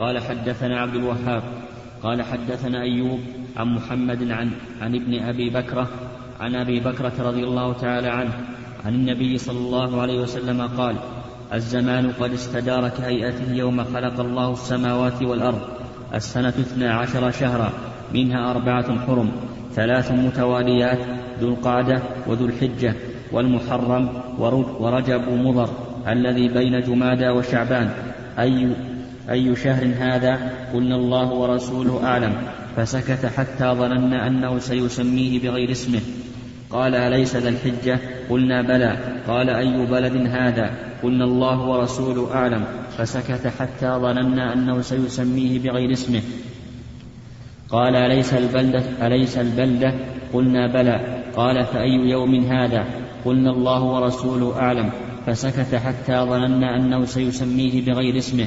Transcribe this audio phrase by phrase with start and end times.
[0.00, 1.42] قال حدثنا عبد الوهاب
[2.02, 3.20] قال حدثنا أيوب
[3.56, 5.88] عن محمد عن عن ابن أبي بكرة
[6.40, 8.32] عن أبي بكرة رضي الله تعالى عنه
[8.84, 10.96] عن النبي صلى الله عليه وسلم قال
[11.52, 15.60] الزمان قد استدار كهيئته يوم خلق الله السماوات والأرض
[16.14, 17.72] السنة اثنا عشر شهرا
[18.14, 19.30] منها أربعة حرم
[19.72, 20.98] ثلاث متواليات
[21.40, 22.94] ذو القعدة وذو الحجة
[23.32, 24.08] والمحرم
[24.80, 25.68] ورجب مضر
[26.08, 27.90] الذي بين جمادى وشعبان
[28.38, 28.68] أي
[29.30, 32.32] أي شهر هذا قلنا الله ورسوله أعلم.
[32.76, 36.00] فسكت حتى ظننا أنه سيسميه بغير اسمه.
[36.70, 37.98] قال أليس ذا الحجة؟
[38.30, 38.98] قلنا بلى.
[39.28, 40.70] قال أي بلد هذا؟
[41.02, 42.64] قلنا الله ورسوله أعلم.
[42.98, 46.22] فسكت حتى ظننا أنه سيسميه بغير اسمه.
[47.70, 49.94] قال أليس البلدة؟ أليس البلدة؟
[50.32, 51.22] قلنا بلى.
[51.36, 52.84] قال فأي يوم هذا؟
[53.24, 54.90] قلنا الله ورسوله أعلم.
[55.26, 58.46] فسكت حتى ظننا أنه سيسميه بغير اسمه.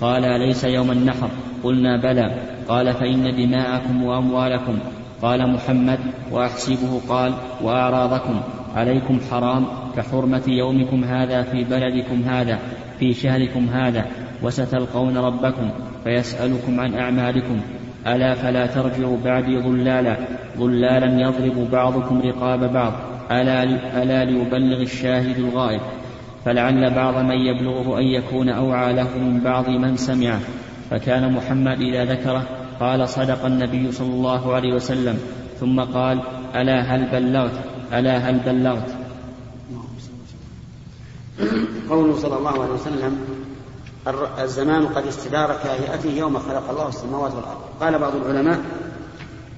[0.00, 1.28] قال أليس يوم النحر؟
[1.64, 2.34] قلنا بلى.
[2.68, 4.78] قال فإن دماءكم وأموالكم.
[5.22, 5.98] قال محمد
[6.32, 8.40] وأحسبه قال وأعراضكم.
[8.76, 12.58] عليكم حرام كحرمة يومكم هذا في بلدكم هذا
[12.98, 14.06] في شهركم هذا.
[14.42, 15.70] وستلقون ربكم
[16.04, 17.60] فيسألكم عن أعمالكم.
[18.06, 20.16] ألا فلا ترجعوا بعدي ضلالا
[20.58, 22.92] ضلالا يضرب بعضكم رقاب بعض.
[23.30, 23.62] ألا,
[24.02, 25.80] ألا ليبلغ الشاهد الغائب.
[26.44, 30.40] فلعل بعض من يبلغه أن يكون أوعى له من بعض من سمعه.
[30.90, 32.42] فكان محمد إذا ذكره
[32.80, 35.18] قال صدق النبي صلى الله عليه وسلم
[35.60, 36.20] ثم قال
[36.54, 37.52] ألا هل بلغت؟
[37.92, 38.94] ألا هل بلغت؟
[41.90, 43.18] قوله صلى الله عليه وسلم
[44.42, 47.60] الزمان قد استدار كهيئته يوم خلق الله السماوات والأرض.
[47.80, 48.60] قال بعض العلماء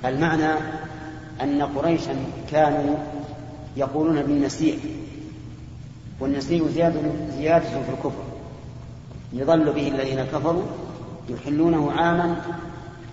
[0.04, 0.52] المعنى
[1.42, 2.16] أن قريشا
[2.50, 2.96] كانوا
[3.76, 4.78] يقولون بالنسيء
[6.20, 7.00] والنسيء زيادة,
[7.36, 8.24] زيادة في الكفر.
[9.32, 10.62] يضل به الذين كفروا
[11.28, 12.56] يحلونه عاما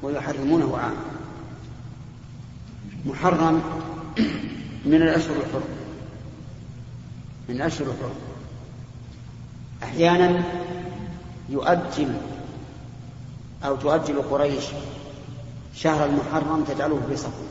[0.04, 1.04] ويحرمونه عاما.
[3.06, 3.62] محرم
[4.86, 5.70] من الأشهر الحرم
[7.50, 8.16] من الأشهر الحرم
[9.84, 10.44] أحيانا
[11.50, 12.14] يؤجل
[13.66, 14.64] أو تؤجل قريش
[15.76, 17.44] شهر المحرم تجعله في صفر.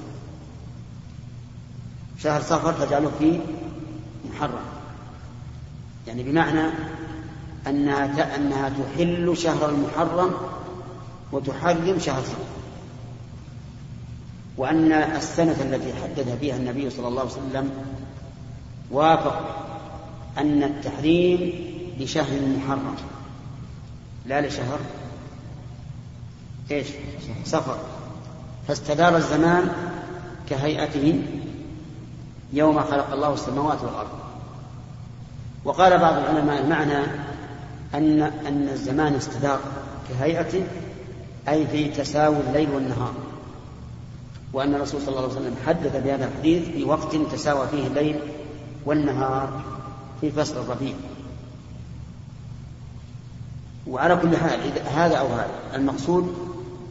[2.18, 3.40] شهر صفر تجعله في
[4.30, 4.81] محرم.
[6.06, 6.70] يعني بمعنى
[7.66, 10.30] أنها أنها تحل شهر المحرم
[11.32, 12.44] وتحرم شهر صفر
[14.56, 17.70] وأن السنة التي حدد فيها النبي صلى الله عليه وسلم
[18.90, 19.66] وافق
[20.38, 21.52] أن التحريم
[22.00, 22.94] لشهر محرم
[24.26, 24.78] لا لشهر
[26.70, 26.86] إيش؟
[27.44, 27.76] صفر
[28.68, 29.72] فاستدار الزمان
[30.48, 31.22] كهيئته
[32.52, 34.21] يوم خلق الله السماوات والأرض.
[35.64, 37.04] وقال بعض العلماء المعنى
[37.94, 39.60] أن أن الزمان استدار
[40.08, 40.64] كهيئته
[41.48, 43.14] أي في تساوي الليل والنهار.
[44.52, 48.18] وأن الرسول صلى الله عليه وسلم حدث بهذا الحديث في وقت تساوى فيه الليل
[48.86, 49.62] والنهار
[50.20, 50.94] في فصل الربيع.
[53.86, 54.60] وعلى كل حال
[54.94, 56.34] هذا أو هذا المقصود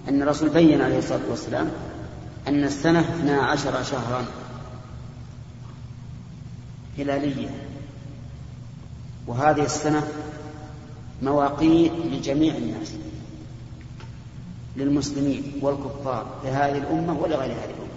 [0.10, 1.72] أن الرسول بين عليه الصلاة والسلام
[2.48, 4.26] أن السنة اثنا عشر شهرا
[6.98, 7.71] هلالية.
[9.28, 10.08] وهذه السنة
[11.22, 12.94] مواقيت لجميع الناس
[14.78, 17.92] للمسلمين والكفار لهذه الأمة ولغير هذه الأمة.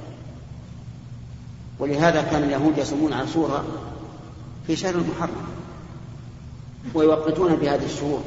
[1.79, 3.65] ولهذا كان اليهود يصومون عاشوراء
[4.67, 5.47] في شهر المحرم
[6.95, 8.23] ويوقتون بهذه الشهور.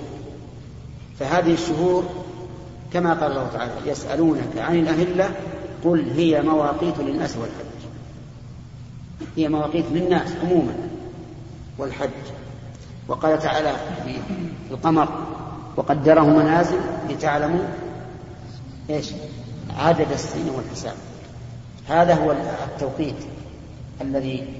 [1.19, 2.03] فهذه الشهور
[2.93, 5.35] كما قال الله تعالى يسألونك عن الأهلة
[5.83, 7.89] قل هي مواقيت للناس والحج.
[9.37, 10.75] هي مواقيت للناس عموما
[11.77, 12.36] والحج.
[13.07, 13.73] وقال تعالى
[14.05, 14.19] في
[14.71, 15.07] القمر
[15.77, 16.79] وقدره منازل
[17.09, 17.65] لتعلموا
[18.89, 19.11] إيش؟
[19.79, 20.95] عدد السنين والحساب.
[21.89, 22.31] هذا هو
[22.65, 23.15] التوقيت
[24.01, 24.53] الذي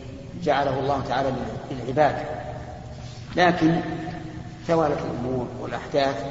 [0.43, 1.31] جعله الله تعالى
[1.71, 2.15] للعباد.
[3.35, 3.79] لكن
[4.67, 6.25] توالت الأمور والأحداث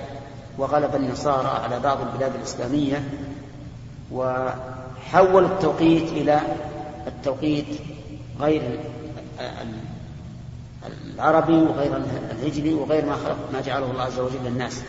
[0.59, 3.03] وغلب النصارى على بعض البلاد الإسلامية
[4.13, 6.41] وحولوا التوقيت إلى
[7.07, 7.67] التوقيت
[8.41, 8.81] غير
[11.15, 11.97] العربي وغير
[12.31, 14.81] الهجري وغير ما خلق ما جعله الله عز وجل للناس.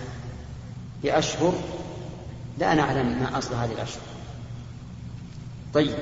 [1.04, 1.54] بأشهر
[2.58, 4.02] لا نعلم ما أصل هذه الأشهر.
[5.74, 5.96] طيب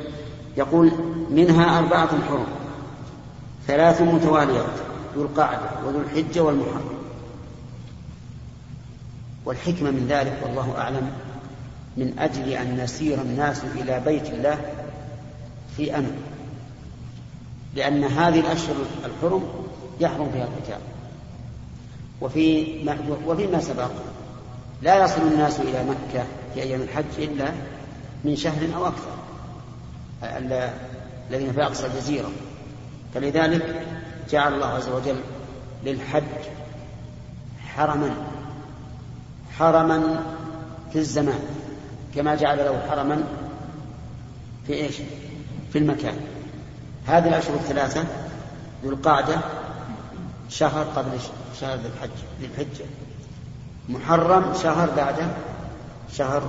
[0.58, 0.92] يقول
[1.30, 2.48] منها أربعة حرم
[3.68, 4.76] ثلاث متواليات
[5.16, 6.96] ذو القعدة وذو الحجة والمحرم.
[9.46, 11.12] والحكمة من ذلك والله أعلم
[11.98, 14.58] من أجل أن يسير الناس إلى بيت الله
[15.78, 16.18] في أمن
[17.76, 18.76] لأن هذه الأشهر
[19.06, 19.44] الحرم
[20.00, 20.82] يحرم فيها القتال.
[22.22, 22.98] وفي ما
[23.28, 23.92] وفيما سبق
[24.82, 27.52] لا يصل الناس إلى مكة في أيام الحج إلا
[28.24, 29.16] من شهر أو أكثر.
[31.32, 32.30] الذين في أقصى الجزيرة.
[33.14, 33.88] فلذلك
[34.30, 35.16] جعل الله عز وجل
[35.84, 36.24] للحج
[37.76, 38.16] حرما
[39.58, 40.24] حرما
[40.94, 41.40] في الزمان
[42.16, 43.24] كما جعل له حرما
[44.68, 44.96] في إيش؟
[45.74, 46.16] في المكان.
[47.08, 48.04] هذه الأشهر الثلاثة
[48.84, 49.38] ذو القعدة
[50.50, 51.20] شهر قبل
[51.60, 52.10] شهر ذي الحج
[52.40, 52.86] ذي الحجة.
[53.90, 55.28] محرم شهر بعده
[56.12, 56.44] شهر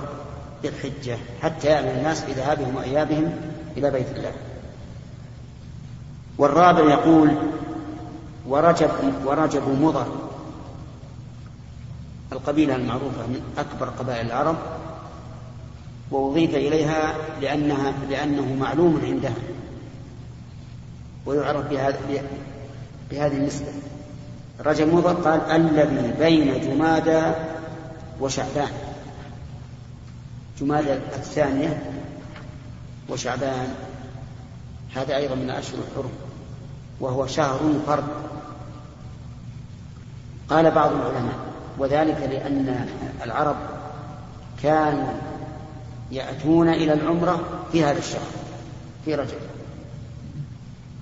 [0.63, 1.17] ذي الحجة.
[1.41, 3.35] حتى يعمل الناس بذهابهم وإيابهم
[3.77, 4.31] إلى بيت الله.
[6.37, 7.31] والرابع يقول
[8.47, 8.89] ورجب
[9.25, 10.07] ورجب مضر
[12.31, 14.55] القبيلة المعروفة من أكبر قبائل العرب.
[16.11, 19.35] وأضيف إليها لأنها لأنه معلوم عندها.
[21.25, 21.99] ويعرف بهذا
[23.11, 23.67] بهذه النسبة.
[24.65, 27.21] رجب مضر قال الذي بين جمادى
[28.19, 28.71] وشعبان.
[30.59, 31.91] جمادى الثانية
[33.09, 33.73] وشعبان.
[34.95, 36.11] هذا أيضا من أشهر الحرم
[36.99, 38.03] وهو شهر فرد.
[40.49, 41.35] قال بعض العلماء
[41.77, 42.89] وذلك لأن
[43.23, 43.55] العرب
[44.63, 45.13] كانوا
[46.11, 47.39] يأتون إلى العمرة
[47.71, 48.27] في هذا الشهر
[49.05, 49.56] في رجب.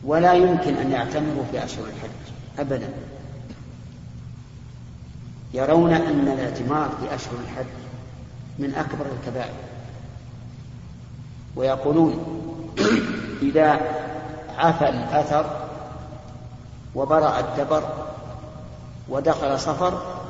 [0.05, 2.89] ولا يمكن أن يعتمروا في أشهر الحج أبدا.
[5.53, 7.65] يرون أن الاعتمار في أشهر الحج
[8.59, 9.53] من أكبر الكبائر.
[11.55, 12.41] ويقولون
[13.41, 13.79] إذا
[14.57, 15.67] عفى الأثر
[16.95, 18.05] وبرأ الدبر
[19.09, 20.21] ودخل صفر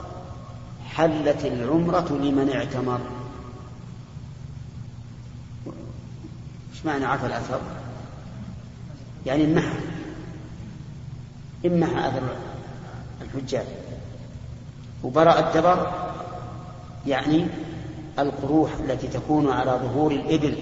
[0.90, 3.00] حلت العمرة لمن اعتمر.
[6.74, 7.60] إيش معنى عفى الأثر؟
[9.26, 9.78] يعني امحى
[11.66, 12.36] امحى أثر
[13.22, 13.66] الحجاج.
[15.04, 15.92] وبرأ الدبر
[17.08, 17.48] يعني
[18.20, 20.58] القروح التي تكون على ظهور الإبل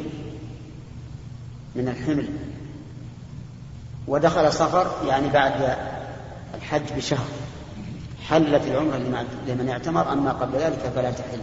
[1.76, 2.28] من الحمل.
[4.08, 5.78] ودخل صفر يعني بعد
[6.54, 7.28] الحج بشهر.
[8.28, 11.40] حلت العمرة لمن اعتمر أما قبل ذلك فلا تحل.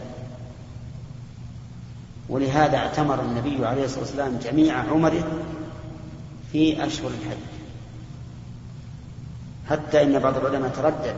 [2.28, 5.25] ولهذا اعتمر النبي عليه الصلاة والسلام جميع عمره
[6.52, 7.38] في أشهر الحج.
[9.69, 11.17] حتى إن بعض العلماء تردد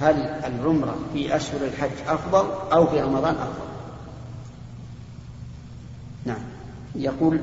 [0.00, 3.64] هل العمرة في أشهر الحج أفضل أو في رمضان أفضل.
[6.24, 6.40] نعم.
[6.94, 7.40] يقول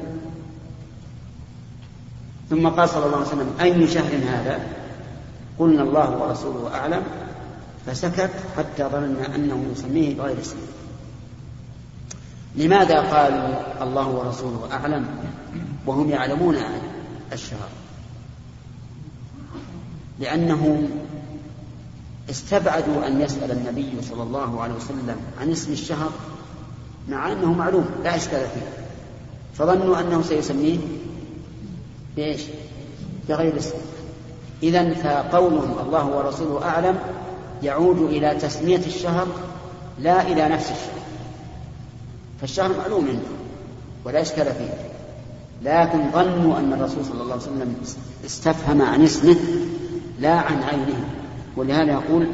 [2.49, 4.59] ثم قال صلى الله عليه وسلم أي شهر هذا؟
[5.59, 7.03] قلنا الله ورسوله أعلم
[7.85, 10.61] فسكت حتى ظننا أنه يسميه بغير اسمه
[12.55, 15.05] لماذا قالوا الله ورسوله أعلم؟
[15.85, 16.55] وهم يعلمون
[17.33, 17.69] الشهر.
[20.19, 20.89] لأنهم
[22.29, 26.09] استبعدوا أن يسأل النبي صلى الله عليه وسلم عن اسم الشهر
[27.09, 28.85] مع أنه معلوم لا إشكال فيه.
[29.53, 30.77] فظنوا أنه سيسميه
[32.15, 32.41] بإيش؟
[33.29, 33.75] بغير اسم.
[34.63, 36.99] إذا فقولهم الله ورسوله أعلم
[37.63, 39.27] يعود إلى تسمية الشهر
[39.99, 41.01] لا إلى نفس الشهر.
[42.41, 43.21] فالشهر معلوم عنده
[44.05, 44.90] ولا إشكال فيه.
[45.61, 47.75] لكن ظنوا أن الرسول صلى الله عليه وسلم
[48.25, 49.35] استفهم عن اسمه
[50.19, 51.05] لا عن عينه
[51.57, 52.27] ولهذا يقول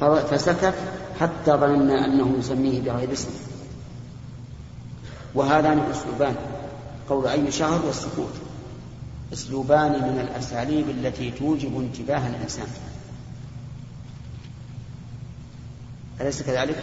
[0.00, 0.74] فسكت
[1.20, 3.34] حتى ظننا أنه يسميه بغير اسمه
[5.34, 6.34] وهذان أسلوبان
[7.08, 8.32] قول أي شهر والسكوت.
[9.32, 12.66] أسلوبان من الأساليب التي توجب انتباه الإنسان.
[16.20, 16.76] أليس كذلك؟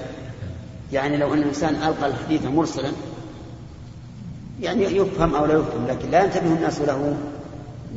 [0.93, 2.91] يعني لو أن الإنسان ألقى الحديث مرسلا
[4.61, 7.17] يعني يفهم أو لا يفهم لكن لا ينتبه الناس له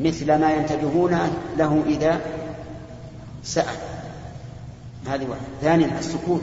[0.01, 1.19] مثل ما ينتبهون
[1.59, 2.21] له إذا
[3.45, 3.77] سأل.
[5.07, 5.45] هذه واحدة.
[5.63, 6.43] ثانيا السكوت.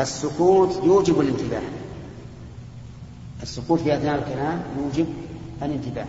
[0.00, 1.62] السكوت يوجب الانتباه.
[3.42, 5.06] السكوت في أثناء الكلام يوجب
[5.62, 6.06] الانتباه.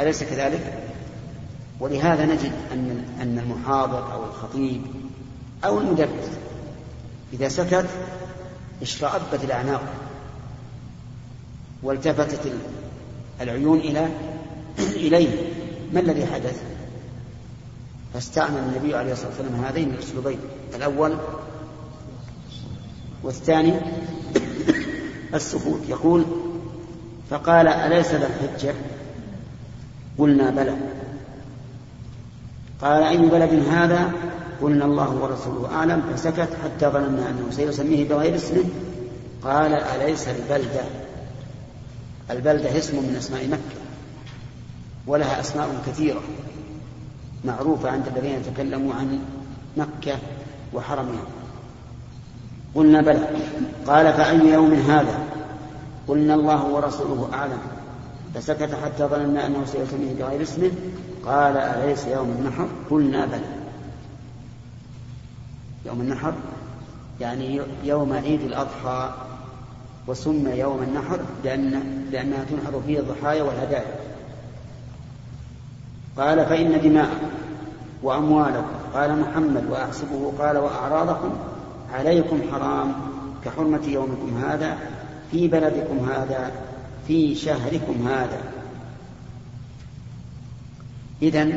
[0.00, 0.84] أليس كذلك؟
[1.80, 4.82] ولهذا نجد أن أن المحاضر أو الخطيب
[5.64, 6.30] أو المدرس
[7.32, 7.86] إذا سكت
[8.82, 9.82] اشرأبت الأعناق
[11.84, 12.52] والتفتت
[13.40, 14.08] العيون إلى
[15.06, 15.28] إليه.
[15.92, 16.62] ما الذي حدث؟
[18.14, 20.38] فاستعمل النبي عليه الصلاة والسلام هذين الأسلوبين
[20.74, 21.16] الأول
[23.22, 23.72] والثاني
[25.34, 25.80] السكوت.
[25.88, 26.24] يقول
[27.30, 28.74] فقال أليس ذا الحجة؟
[30.18, 30.76] قلنا بلى.
[32.80, 34.12] قال أي بلد هذا؟
[34.62, 36.02] قلنا الله ورسوله أعلم.
[36.14, 38.64] فسكت حتى ظننا أنه سيسميه بغير اسمه.
[39.42, 41.03] قال أليس البلدة؟
[42.30, 43.80] البلدة اسم من أسماء مكة
[45.06, 46.20] ولها أسماء كثيرة
[47.44, 49.20] معروفة عند الذين تكلموا عن
[49.76, 50.18] مكة
[50.74, 51.24] وحرمها.
[52.74, 53.28] قلنا بلى.
[53.86, 55.18] قال فأي يوم هذا؟
[56.08, 57.58] قلنا الله ورسوله أعلم.
[58.34, 60.70] فسكت حتى ظننا أنه سيسميه بغير اسمه
[61.26, 63.64] قال أليس يوم النحر؟ قلنا بلى.
[65.86, 66.34] يوم النحر
[67.20, 69.14] يعني يوم عيد الأضحى.
[70.06, 71.82] وسمي يوم النحر لأن
[72.12, 73.94] لأنها تنحر فيه الضحايا والهدايا.
[76.18, 77.28] قال فإن دماءكم
[78.02, 81.30] وأموالكم قال محمد وأحسبه قال وأعراضكم
[81.92, 82.92] عليكم حرام
[83.44, 84.78] كحرمة يومكم هذا
[85.30, 86.50] في بلدكم هذا
[87.06, 88.38] في شهركم هذا.
[91.22, 91.48] إذا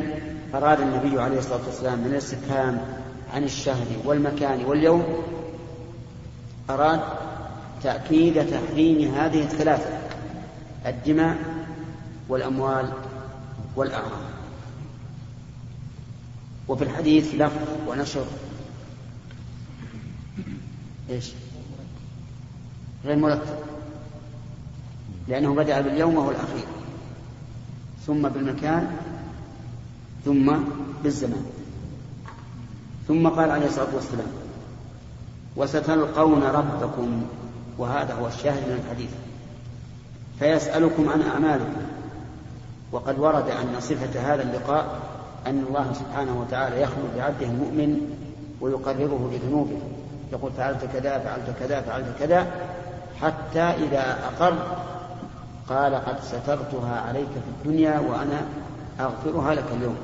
[0.54, 2.80] أراد النبي عليه الصلاة والسلام من الاستفهام
[3.34, 5.04] عن الشهر والمكان واليوم
[6.70, 7.00] أراد
[7.82, 9.98] تأكيد تحريم هذه الثلاثة
[10.86, 11.38] الدماء
[12.28, 12.92] والأموال
[13.76, 14.28] والأعراض.
[16.68, 18.26] وفي الحديث لفظ ونشر.
[21.10, 21.32] إيش؟
[23.04, 23.58] غير مرتب.
[25.28, 26.66] لأنه بدأ باليوم وهو الأخير.
[28.06, 28.96] ثم بالمكان
[30.24, 30.56] ثم
[31.02, 31.46] بالزمان.
[33.08, 34.28] ثم قال عليه الصلاة والسلام
[35.56, 37.22] وستلقون ربكم
[37.78, 39.10] وهذا هو الشاهد من الحديث.
[40.38, 41.82] فيسألكم عن أعمالكم.
[42.92, 44.86] وقد ورد أن صفة هذا اللقاء
[45.46, 48.00] أن الله سبحانه وتعالى يخلو بعبده المؤمن
[48.60, 49.78] ويقرره بذنوبه.
[50.32, 52.46] يقول فعلت كذا فعلت كذا فعلت كذا
[53.20, 54.54] حتى إذا أقر
[55.68, 58.40] قال قد سترتها عليك في الدنيا وأنا
[59.00, 59.96] أغفرها لك اليوم.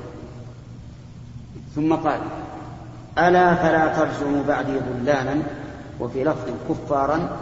[1.75, 2.19] ثم قال
[3.17, 5.41] ألا فلا ترجموا بعدي ضلالا
[5.99, 7.37] وفي لفظ كفارا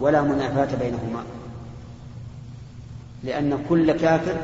[0.00, 1.22] ولا منافاة بينهما.
[3.24, 4.36] لأن كل كافر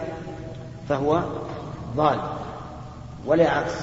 [0.89, 1.23] فهو
[1.97, 2.19] ضال
[3.27, 3.75] ولا عكس.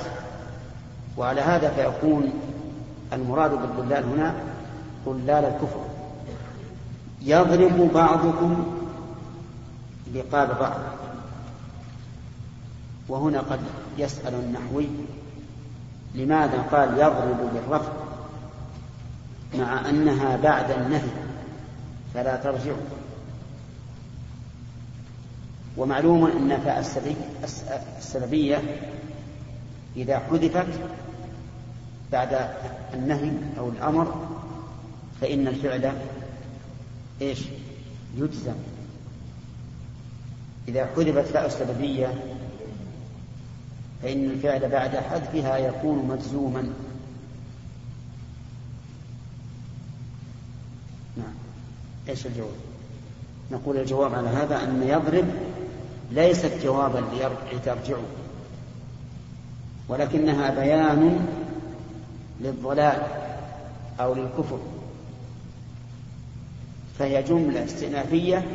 [1.18, 2.34] وعلى هذا فيكون
[3.14, 4.36] المراد بالضلال هنا
[5.06, 5.86] ضلال الكفر.
[7.22, 8.66] يضرب بعضكم
[10.16, 10.80] رقاب بعض.
[13.10, 13.60] وهنا قد
[13.98, 14.88] يسأل النحوي
[16.16, 17.92] لماذا قال يضرب بالرفع
[19.58, 21.23] مع أنها بعد النهي.
[22.14, 22.74] فلا ترجع
[25.78, 26.80] ومعلوم أن فاء
[27.98, 28.62] السببية
[29.96, 30.68] إذا حذفت
[32.12, 32.50] بعد
[32.94, 34.28] النهي أو الأمر
[35.22, 35.94] فإن الفعل
[37.22, 37.40] إيش؟
[38.18, 38.56] يجزم.
[40.68, 42.14] إذا حذفت فاء السببية
[44.04, 46.74] فإن الفعل بعد حذفها يكون مجزوما
[51.18, 51.34] نعم
[52.10, 52.50] إيش الجواب؟
[53.52, 55.26] نقول الجواب على هذا أن يضرب
[56.12, 57.04] ليست جوابا
[57.54, 58.04] لترجعوا
[59.90, 61.26] ولكنها بيان
[62.42, 63.02] للضلال
[64.00, 64.60] أو للكفر.
[67.00, 68.46] فهي جملة استئنافية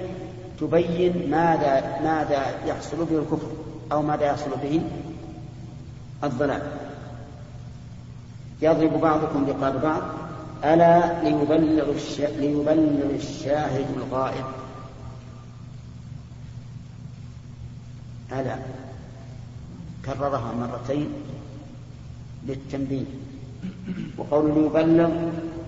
[0.60, 3.48] تبين ماذا ماذا يحصل به الكفر
[3.92, 4.80] أو ماذا يحصل به
[6.24, 6.62] الضلال.
[8.62, 10.02] يضرب بعضكم رقاب بعض
[10.64, 11.92] ألا ليبلغ.
[12.18, 14.44] ليبلغ الشاهد الغائب
[18.32, 18.56] ألا
[20.04, 21.08] كررها مرتين
[22.46, 23.04] للتنبيه
[24.18, 25.10] وقول ليبلغ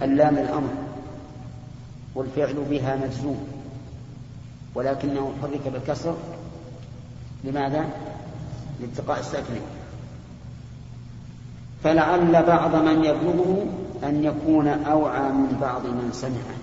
[0.03, 0.75] اللام الأمر
[2.15, 3.47] والفعل بها مجزوم
[4.75, 6.17] ولكنه حرك بالكسر
[7.45, 7.91] لماذا؟
[8.81, 9.63] لالتقاء الساكنين
[11.85, 13.67] فلعل بعض من يبلغه
[14.05, 16.57] أن يكون أوعى من بعض من سمعه.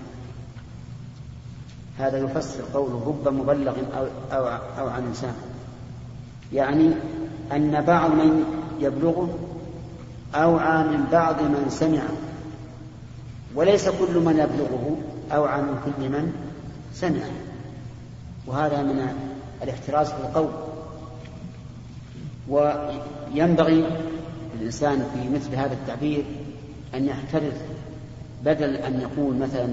[2.00, 3.75] هذا يفسر قوله رب مبلغ
[4.32, 4.48] أو
[4.79, 5.34] أوعى من سامع
[6.53, 6.91] يعني
[7.51, 8.44] أن بعض من
[8.79, 9.38] يبلغه
[10.36, 12.10] أوعى من بعض من سمعه.
[13.56, 14.98] وليس كل من يبلغه
[15.32, 16.34] أوعى من كل من
[16.94, 17.32] سمعه.
[18.48, 19.08] وهذا من
[19.63, 20.50] الاحتراز في القول.
[22.50, 23.86] وينبغي
[24.60, 26.25] الإنسان في مثل هذا التعبير
[26.96, 27.53] أن يحترز
[28.46, 29.67] بدل أن يقول مثلا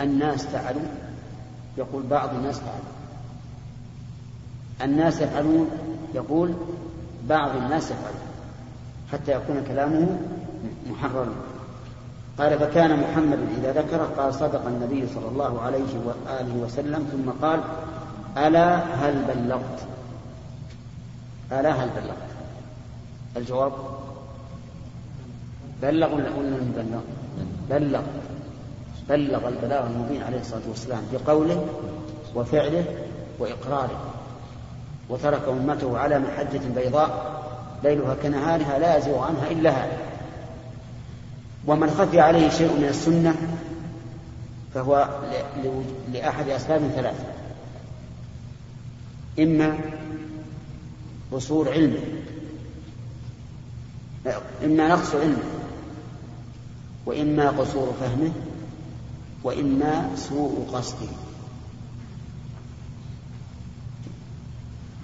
[0.00, 0.82] الناس فعلوا
[1.78, 2.92] يقول بعض الناس فعلوا.
[4.82, 5.70] الناس يفعلون
[6.14, 6.54] يقول
[7.28, 8.32] بعض الناس يفعلون
[9.12, 10.18] حتى يكون كلامه
[10.90, 11.34] محررا
[12.38, 17.60] قال فكان محمد إذا ذكره قال صدق النبي صلى الله عليه وآله وسلم ثم قال
[18.36, 19.80] ألا هل بلغت؟
[21.52, 22.32] ألا هل بلغت؟
[23.36, 23.72] الجواب
[25.82, 27.00] بلغ ولا لم بلغ
[27.70, 28.02] بلغ.
[29.08, 31.66] بلغ البلاغ المبين عليه الصلاة والسلام بقوله
[32.34, 32.84] وفعله
[33.38, 34.00] وإقراره.
[35.08, 37.42] وترك أمته على محجة بيضاء
[37.84, 39.98] ليلها كنهارها لا يزيغ عنها إلا هذا.
[41.66, 43.34] ومن خفي عليه شيء من السنة
[44.74, 45.08] فهو
[46.12, 47.24] لأحد أسباب ثلاثة.
[49.38, 49.78] إما
[51.32, 52.00] قصور علمه
[54.64, 55.61] إما نقص علمه
[57.06, 58.32] وإما قصور فهمه
[59.44, 61.08] وإما سوء قصده.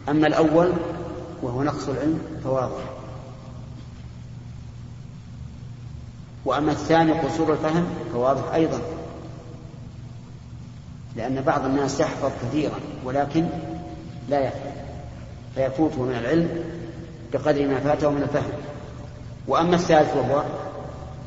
[0.09, 0.73] أما الأول
[1.43, 2.85] وهو نقص العلم فواضح.
[6.45, 8.81] وأما الثاني قصور الفهم فواضح أيضا.
[11.17, 13.47] لأن بعض الناس يحفظ كثيرا ولكن
[14.29, 14.73] لا يفهم
[15.55, 16.65] فيفوته من العلم
[17.33, 18.53] بقدر ما فاته من الفهم.
[19.49, 20.45] وأما الثالث وهو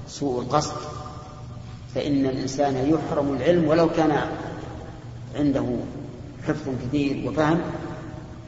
[0.08, 0.75] سوء القصد
[1.96, 4.22] فإن الإنسان يحرم العلم ولو كان
[5.36, 5.65] عنده
[6.48, 7.62] حفظ كثير وفهم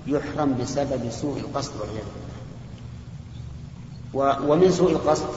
[0.08, 2.24] يحرم بسبب سوء القصد والعياذ
[4.50, 5.28] ومن سوء القصد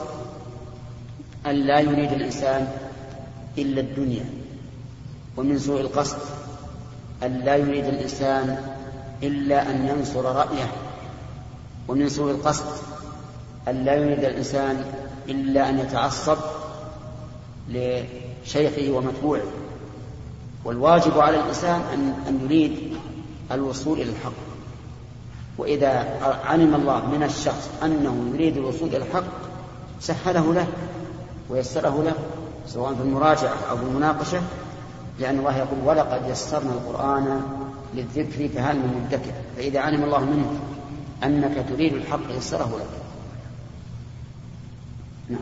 [1.45, 2.67] أن لا يريد الإنسان
[3.57, 4.25] إلا الدنيا.
[5.37, 6.17] ومن سوء القصد
[7.23, 8.73] أن لا يريد الإنسان
[9.23, 10.71] إلا أن ينصر رأيه.
[11.87, 12.65] ومن سوء القصد
[13.67, 14.85] أن لا يريد الإنسان
[15.29, 16.37] إلا أن يتعصب
[17.69, 19.41] لشيخه ومتبوعه.
[20.65, 22.97] والواجب على الإنسان أن أن يريد
[23.51, 24.47] الوصول إلى الحق.
[25.57, 29.23] وإذا علم الله من الشخص أنه يريد الوصول إلى الحق
[29.99, 30.67] سهله له
[31.49, 32.13] ويسره له
[32.67, 34.41] سواء في المراجعة أو المناقشة
[35.19, 37.41] لأن الله يقول ولقد يسرنا القرآن
[37.93, 39.31] للذكر فهل من مدكر.
[39.57, 40.59] فإذا علم الله منك
[41.23, 43.06] أنك تريد الحق يسره لك.
[45.29, 45.39] نعم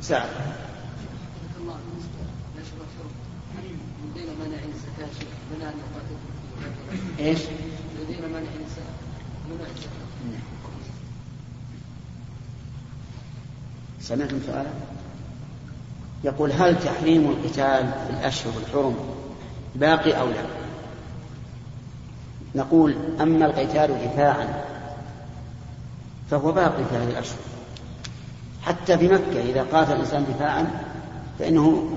[0.00, 0.28] سعد
[7.18, 7.38] إيش؟
[14.00, 14.70] سمعتم سؤالا؟
[16.24, 18.96] يقول هل تحريم القتال في الأشهر الحرم
[19.74, 20.44] باقي أو لا؟
[22.54, 24.64] نقول أما القتال دفاعا
[26.30, 27.38] فهو باقي في هذه الأشهر
[28.62, 30.66] حتى في مكة إذا قاتل الإنسان دفاعا
[31.38, 31.90] فإنه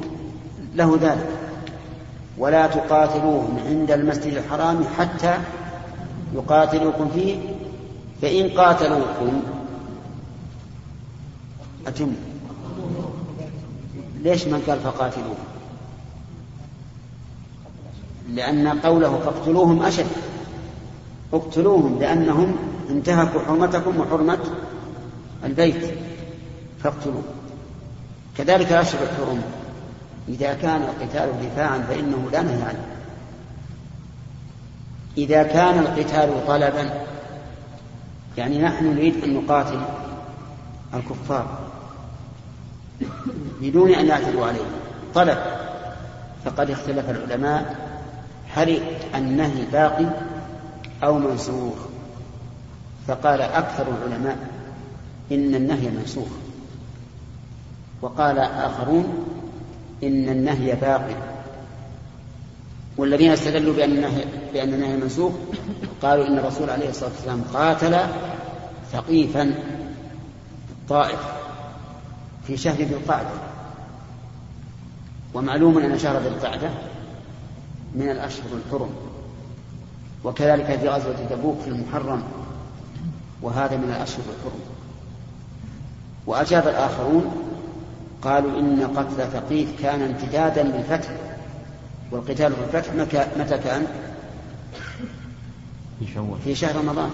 [0.76, 1.30] له ذلك.
[2.38, 5.38] ولا تقاتلوهم عند المسجد الحرام حتى
[6.34, 7.38] يقاتلوكم فيه
[8.22, 9.42] فإن قاتلوكم
[11.88, 12.12] أتم.
[14.24, 15.36] ليش من قال فقاتلوهم؟
[18.30, 20.08] لأن قوله فاقتلوهم أشد.
[21.34, 22.56] اقتلوهم لأنهم
[22.92, 24.40] انتهكوا حرمتكم وحرمة
[25.44, 25.96] البيت
[26.84, 27.24] فاقتلوه
[28.38, 29.42] كذلك الأشهر الحرم.
[30.30, 32.86] إذا كان القتال دفاعا فإنه لا نهي عنه.
[35.18, 36.90] إذا كان القتال طلبا
[38.38, 39.82] يعني نحن نريد أن نقاتل
[40.94, 41.60] الكفار
[43.62, 44.66] بدون أن يعتدوا علينا
[45.14, 45.38] طلب.
[46.46, 47.76] فقد اختلف العلماء.
[48.54, 48.82] هل
[49.16, 50.06] النهي باقي
[51.04, 51.91] أو منسوخ؟
[53.08, 54.38] فقال أكثر العلماء
[55.32, 56.28] إن النهي منسوخ.
[58.02, 59.26] وقال آخرون
[60.04, 61.16] إن النهي باقي
[62.98, 65.34] والذين استدلوا بأن النهي بأن النهي منسوخ
[66.02, 67.98] قالوا إن الرسول عليه الصلاة والسلام قاتل
[68.92, 69.54] ثقيفا
[70.72, 71.20] الطائف
[72.48, 73.30] في شهر ذي القعدة.
[75.34, 76.70] ومعلوم أن شهر ذي القعدة
[77.96, 78.90] من الأشهر الحرم.
[80.24, 82.24] وكذلك في غزوة تبوك في المحرم
[83.42, 84.60] وهذا من الأشهر الحرم
[86.26, 87.52] وأجاب الآخرون
[88.22, 91.10] قالوا إن قتل ثقيف كان امتدادا للفتح
[92.12, 92.94] والقتال في الفتح
[93.38, 93.88] متى كان؟
[96.00, 97.10] في شوال في شهر رمضان.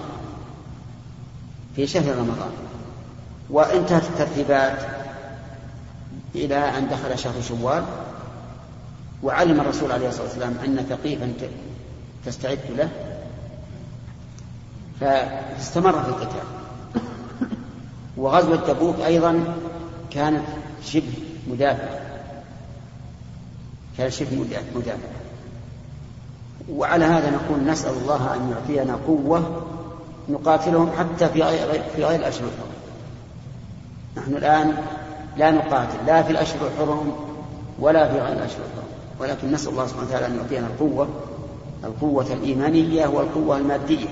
[1.76, 2.52] في شهر رمضان.
[3.50, 4.80] وانتهت الترتيبات
[6.36, 7.84] إلى أن دخل شهر شوال
[9.24, 11.34] وعلم الرسول عليه الصلاة والسلام أن ثقيفا
[12.26, 13.07] تستعد له.
[15.00, 16.48] فاستمر في القتال.
[18.18, 19.44] وغزوة تبوك أيضا
[20.12, 20.44] كانت
[20.84, 21.14] شبه
[21.48, 22.00] مدافع
[23.98, 25.18] كان شبه مدافع
[26.72, 29.64] وعلى هذا نقول نسأل الله أن يعطينا قوة
[30.30, 32.78] نقاتلهم حتى في غير في غير الأشهر الحرم.
[34.18, 34.78] نحن الآن
[35.38, 37.14] لا نقاتل لا في الأشهر الحرم
[37.80, 38.88] ولا في غير الأشهر الحرم.
[39.20, 41.08] ولكن نسأل الله سبحانه وتعالى أن يعطينا القوة
[41.84, 44.08] القوة الإيمانية والقوة المادية.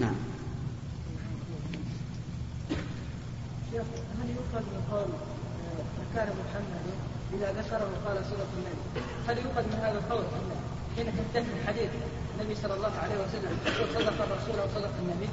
[0.00, 0.14] نعم.
[6.14, 6.84] كان محمد
[7.34, 10.24] إذا ذكره قال صدق النبي هل يؤخذ من هذا القول؟
[10.96, 11.90] حين تنتهي الحديث
[12.34, 13.58] النبي صلى الله عليه وسلم
[13.94, 15.28] صدق الرسول أو صدق النبي؟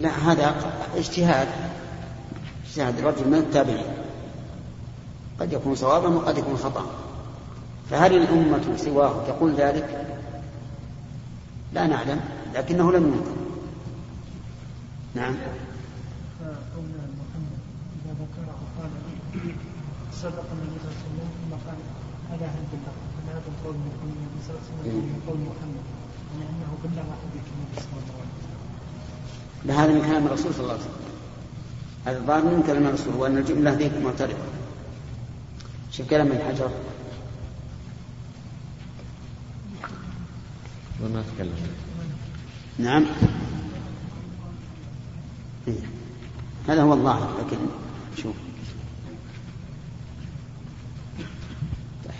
[0.00, 0.54] لا هذا
[0.96, 1.48] اجتهاد
[2.66, 3.94] اجتهاد الرجل من التابعين.
[5.40, 6.86] قد يكون صوابا وقد يكون خطأ.
[7.90, 10.06] فهل الأمة سواه تقول ذلك؟
[11.72, 12.20] لا نعلم
[12.54, 13.36] لكنه لم ينكر.
[15.14, 15.34] نعم.
[20.22, 21.78] صدق النبي صلى الله عليه وسلم ثم قال
[22.30, 22.94] هذا هل بلغ
[23.28, 25.86] هذا قول النبي صلى الله عليه وسلم من قول محمد
[26.34, 28.62] أنه بلغ حديث النبي صلى الله عليه وسلم
[29.64, 31.04] لا هذا من كلام الرسول صلى الله عليه وسلم.
[32.06, 34.34] هذا الظاهر من كلام الرسول وأن الجملة هذه معترضة.
[35.90, 36.70] شوف كلام ابن حجر.
[41.02, 41.56] وما تكلم.
[42.78, 43.04] نعم.
[45.68, 45.80] إيه.
[46.68, 47.56] هذا هو الظاهر لكن
[48.22, 48.34] شوف.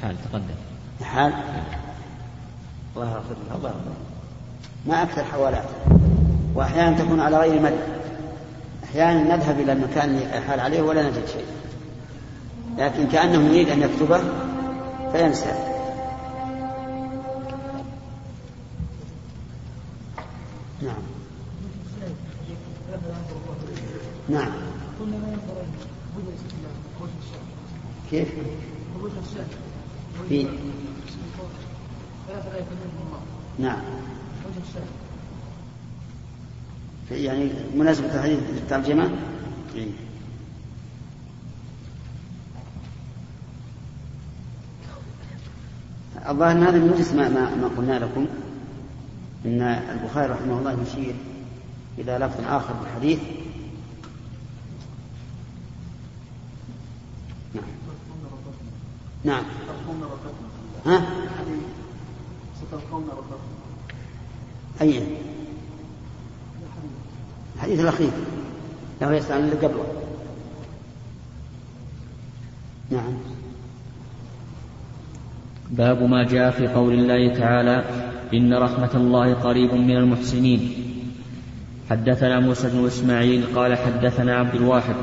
[0.03, 0.55] حال تقدم.
[1.03, 1.33] حال.
[2.97, 3.95] الله يغفر له الله يغفر له.
[4.87, 5.69] ما أكثر حوالات.
[6.55, 7.79] وأحيانا تكون على غير مد.
[8.85, 11.47] أحيانا نذهب إلى المكان اللي حال عليه ولا نجد شيء.
[12.79, 14.21] لكن كأنه يريد أن يكتبه
[15.13, 15.74] فينسى
[24.29, 24.53] نعم.
[28.11, 28.29] كيف؟
[30.29, 30.47] في
[33.59, 33.79] نعم.
[37.11, 39.11] وجه يعني مناسبة الحديث الترجمة
[39.75, 39.89] إيه.
[46.29, 48.27] الظاهر ان هذا من ما, ما قلنا لكم
[49.45, 51.15] إن البخاري رحمه الله يشير
[51.99, 53.19] إلى لفظ آخر في الحديث
[57.55, 57.65] نعم
[59.25, 59.45] نعم.
[60.87, 61.03] ها؟
[62.57, 63.41] ستلقون ربكم.
[64.81, 65.03] أي؟
[67.57, 67.81] الحديث.
[67.81, 68.11] الأخير.
[69.01, 69.85] له يسأل اللي قبله.
[72.91, 73.15] نعم.
[75.71, 77.85] باب ما جاء في قول الله تعالى
[78.35, 80.75] إن رحمة الله قريب من المحسنين.
[81.91, 84.95] حدثنا موسى بن إسماعيل قال حدثنا عبد الواحد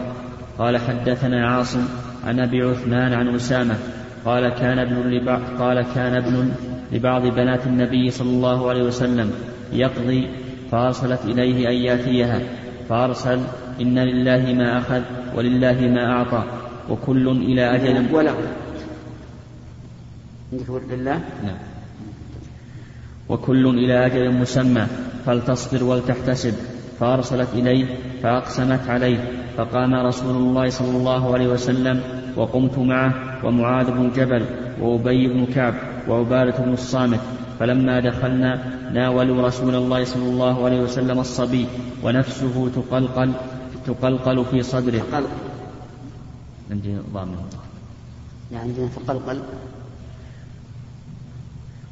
[0.60, 1.86] قال حدثنا عاصم
[2.24, 6.52] عن أبي عثمان عن أسامة قال كان ابن لبعض قال كان ابن
[6.92, 9.32] لبعض بنات النبي صلى الله عليه وسلم
[9.74, 10.28] يقضي
[10.72, 12.40] فأرسلت إليه أن يأتيها
[12.90, 13.40] فأرسل
[13.82, 15.02] إن لله ما أخذ
[15.36, 16.44] ولله ما أعطى
[16.90, 18.36] وكل إلى أجل وله
[20.92, 21.58] لله؟ نعم.
[23.30, 24.88] وكل إلى أجل مسمى
[25.26, 26.54] فلتصبر ولتحتسب
[27.00, 27.86] فأرسلت إليه
[28.24, 29.18] فأقسمت عليه
[29.58, 32.02] فقام رسول الله صلى الله عليه وسلم
[32.36, 34.46] وقمت معه ومعاذ بن جبل
[34.82, 35.74] وأبي بن كعب
[36.08, 37.20] وعبادة بن الصامت
[37.60, 38.52] فلما دخلنا
[38.94, 41.66] ناولوا رسول الله صلى الله عليه وسلم الصبي
[42.04, 43.34] ونفسه تقلقل
[43.86, 45.02] تقلقل في صدره.
[45.14, 45.30] قلق
[46.72, 47.38] عندي ضامن.
[48.54, 49.42] عندنا تقلقل.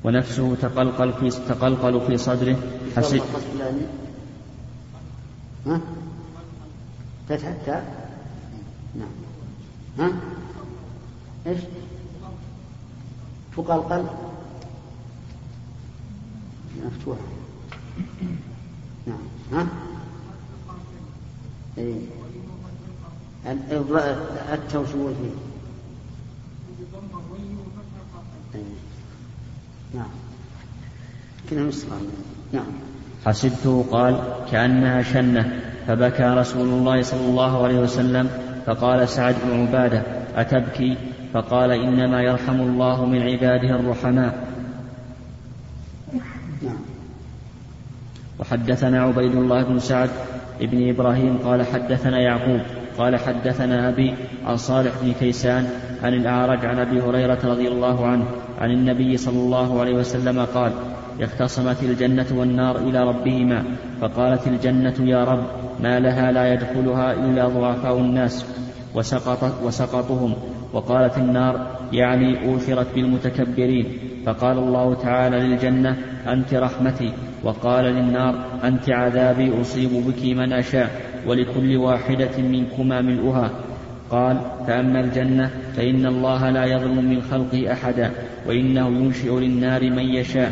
[0.04, 2.58] ونفسه تقلقل في تقلقل في صدره.
[2.96, 3.22] حسب
[5.66, 5.82] ها؟
[7.30, 7.84] فتح التاء
[8.96, 9.10] نعم.
[10.00, 10.12] ها؟
[11.50, 11.60] إيش؟
[13.58, 14.06] تقلقل
[16.86, 17.20] مفتوحة
[19.08, 19.18] نعم
[19.54, 19.68] ها؟
[21.78, 21.96] إيه.
[24.54, 25.30] التوشوش فيه؟
[28.56, 28.64] إيه.
[29.94, 30.10] نعم.
[32.54, 32.66] نعم.
[33.26, 38.30] حسبته قال كأنها شنة فبكى رسول الله صلى الله عليه وسلم
[38.66, 40.04] فقال سعد بن عبادة
[40.36, 40.98] أتبكي؟
[41.34, 44.48] فقال إنما يرحم الله من عباده الرحماء.
[48.40, 50.10] وحدثنا عبيد الله بن سعد
[50.62, 52.62] بن إبراهيم قال حدثنا يعقوب
[52.98, 54.14] قال حدثنا أبي
[54.46, 55.70] عن صالح بن كيسان
[56.04, 58.26] عن الأعرج عن أبي هريرة رضي الله عنه
[58.60, 60.72] عن النبي صلى الله عليه وسلم قال
[61.22, 63.64] اختصمت الجنة والنار إلى ربهما
[64.02, 65.44] فقالت الجنة يا رب
[65.80, 68.46] ما لها لا يدخلها إلا ضعفاء الناس
[68.96, 70.34] وسقط وسقطهم
[70.74, 73.86] وقالت النار يعني أوثرت بالمتكبرين.
[74.26, 77.12] فقال الله تعالى للجنة أنت رحمتي.
[77.44, 80.90] وقال للنار أنت عذابي أصيب بك من أشاء
[81.28, 83.52] ولكل واحدة منكما ملؤها.
[84.12, 88.12] قال فأما الجنة فإن الله لا يظلم من خلقه أحدا
[88.48, 90.52] وإنه ينشئ للنار من يشاء.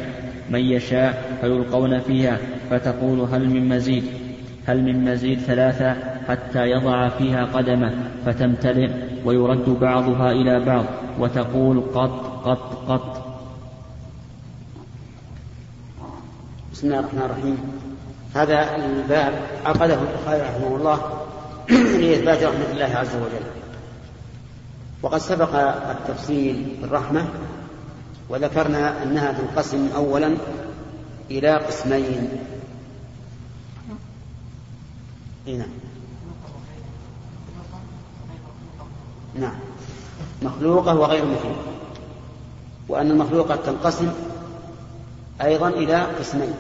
[0.50, 2.38] من يشاء فيلقون فيها
[2.70, 4.04] فتقول هل من مزيد؟
[4.66, 5.96] هل من مزيد ثلاثة
[6.28, 7.94] حتى يضع فيها قدمه
[8.26, 8.90] فتمتلئ.
[9.26, 10.86] ويرد بعضها إلى بعض
[11.20, 13.24] وتقول قط قط قط.
[16.74, 17.58] بسم الله الرحمن الرحيم.
[18.36, 19.34] هذا الباب
[19.66, 21.00] عقده البخاري رحمه الله
[22.02, 23.46] لإثبات رحمة الله عز وجل.
[25.02, 25.56] وقد سبق
[25.90, 27.26] التفصيل في الرحمة
[28.30, 30.38] وذكرنا أنها تنقسم أولا
[31.32, 32.30] إلى قسمين.
[35.48, 35.68] هنا.
[39.40, 39.56] نعم.
[40.42, 41.72] مخلوقة وغير مخلوقة
[42.90, 44.12] وأن المخلوقة تنقسم
[45.42, 46.54] أيضا إلى قسمين.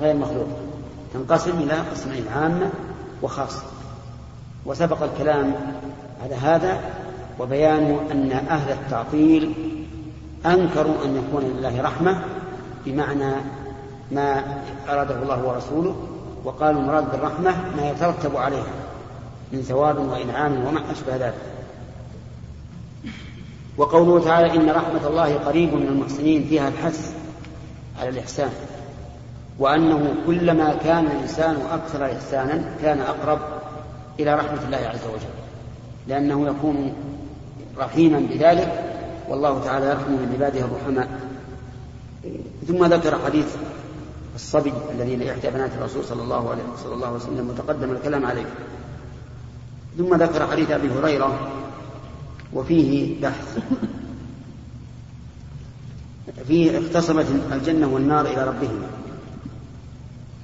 [0.00, 0.56] غير مخلوقة
[1.14, 2.70] تنقسم إلى قسمين عامة
[3.22, 3.62] وخاصة.
[4.66, 5.54] وسبق الكلام
[6.24, 6.80] على هذا
[7.40, 9.54] وبيان أن أهل التعطيل
[10.46, 12.22] أنكروا أن يكون لله رحمة
[12.86, 13.32] بمعنى
[14.12, 14.44] ما
[14.88, 15.96] أراده الله ورسوله
[16.44, 18.81] وقالوا المراد بالرحمة ما يترتب عليها.
[19.52, 21.34] من ثواب وإنعام وما أشبه ذلك.
[23.76, 27.14] وقوله تعالى إن رحمة الله قريب من المحسنين فيها الحث
[28.00, 28.50] على الإحسان
[29.58, 33.38] وأنه كلما كان الإنسان أكثر إحسانا كان أقرب
[34.20, 35.34] إلى رحمة الله عز وجل
[36.08, 36.92] لأنه يكون
[37.78, 38.84] رحيما بذلك
[39.28, 41.08] والله تعالى يرحم من عباده الرحماء.
[42.68, 43.56] ثم ذكر حديث
[44.34, 46.62] الصبي الذي لإحدى بنات الرسول صلى الله عليه
[47.14, 48.44] وسلم وتقدم الكلام عليه.
[49.98, 51.48] ثم ذكر حديث أبي هريرة
[52.54, 53.58] وفيه بحث.
[56.46, 58.86] فيه اختصمت الجنة والنار إلى ربهما.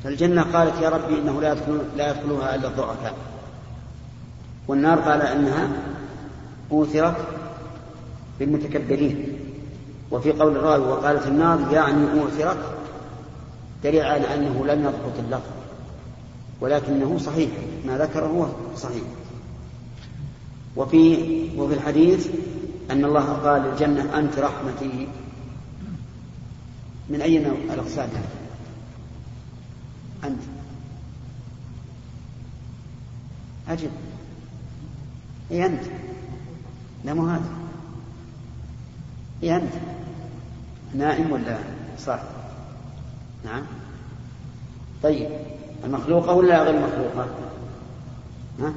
[0.05, 3.15] فالجنة قالت يا ربي إنه لا يدخل لا يدخلها إلا الضعفاء.
[4.69, 5.69] والنار قال إنها
[6.73, 7.17] أوثرت
[8.39, 9.39] بالمتكبرين.
[10.11, 12.59] وفي قول الراوي وقالت النار يعني أوثرت
[13.85, 15.51] دليل على أنه لم يضبط اللفظ.
[16.61, 17.51] ولكنه صحيح.
[17.87, 19.03] ما ذكره هو صحيح.
[20.79, 21.19] وفي
[21.57, 22.29] وفي الحديث
[22.91, 25.09] أن الله قال للجنة أنت رحمتي.
[27.09, 28.09] من أي نوع الأقسام؟
[30.25, 30.41] أنت.
[33.69, 33.91] أجب.
[35.51, 35.83] إيه أنت؟
[37.05, 37.51] لا مو هذا.
[39.43, 39.73] إيه أنت؟
[40.95, 41.59] نائم ولا
[41.99, 42.23] صاحي
[43.45, 43.63] نعم.
[45.03, 45.31] طيب
[45.85, 47.27] المخلوقة ولا غير المخلوقة؟
[48.61, 48.73] ها؟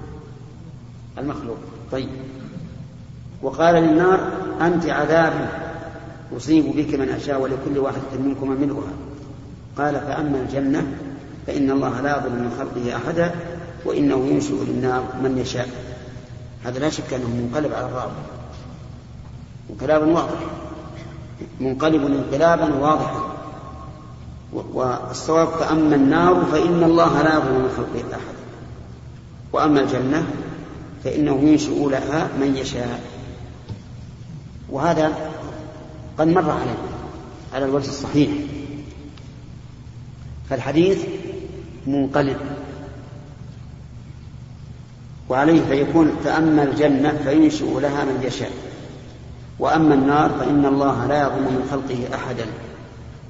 [1.18, 1.58] المخلوق.
[1.92, 2.10] طيب.
[3.42, 4.20] وقال للنار
[4.62, 5.50] أنت عذاب
[6.38, 8.94] أصيب بك من أشاء ولكل واحد منكم ملؤها
[9.78, 10.88] قال فأما الجنة
[11.48, 13.32] فإن الله لا يظلم من خلقه أحدا
[13.86, 15.70] وإنه ينشئ للنار من يشاء.
[16.66, 18.12] هذا لا شك أنه منقلب على الراوي.
[19.70, 20.40] انقلابا واضح.
[21.60, 23.32] منقلب انقلابا واضحا.
[24.54, 28.42] والصواب فأما النار فإن الله لا يظلم من خلقه أحدا
[29.54, 30.26] وأما الجنة
[31.04, 33.02] فإنه ينشئ لها من يشاء.
[34.70, 35.32] وهذا
[36.18, 36.76] قد مر علينا
[37.54, 38.30] على الوجه الصحيح.
[40.50, 41.06] فالحديث
[41.88, 42.38] منقلب.
[45.30, 48.52] وعليه فيكون فأما الجنة فينشئ لها من يشاء.
[49.60, 52.46] وأما النار فإن الله لا يظلم من خلقه أحدا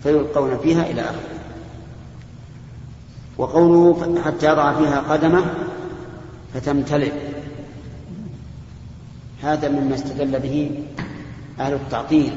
[0.03, 1.39] فيلقون فيها إلى آخره.
[3.37, 5.45] وقوله حتى يضع فيها قدمه
[6.53, 7.30] فتمتلئ.
[9.43, 10.71] هذا مما استدل به
[11.59, 12.33] أهل التعطيل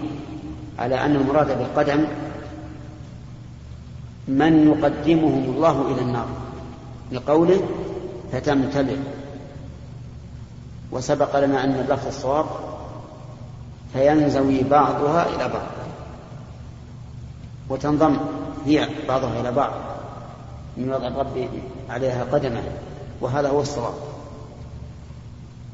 [0.79, 2.05] على أن المراد بالقدم
[4.29, 6.27] من يقدمهم الله إلى النار
[7.13, 7.61] لقوله
[8.33, 8.97] فتمتلئ
[10.93, 12.47] وسبق لنا أن اللفظ الصواب
[13.93, 15.67] فينزوي بعضها إلى بعض
[17.69, 18.17] وتنضم
[18.67, 19.73] هي بعضها إلى بعض
[20.77, 21.49] من وضع الرب
[21.91, 22.63] عليها قدمه
[23.21, 23.95] وهذا هو الصواب.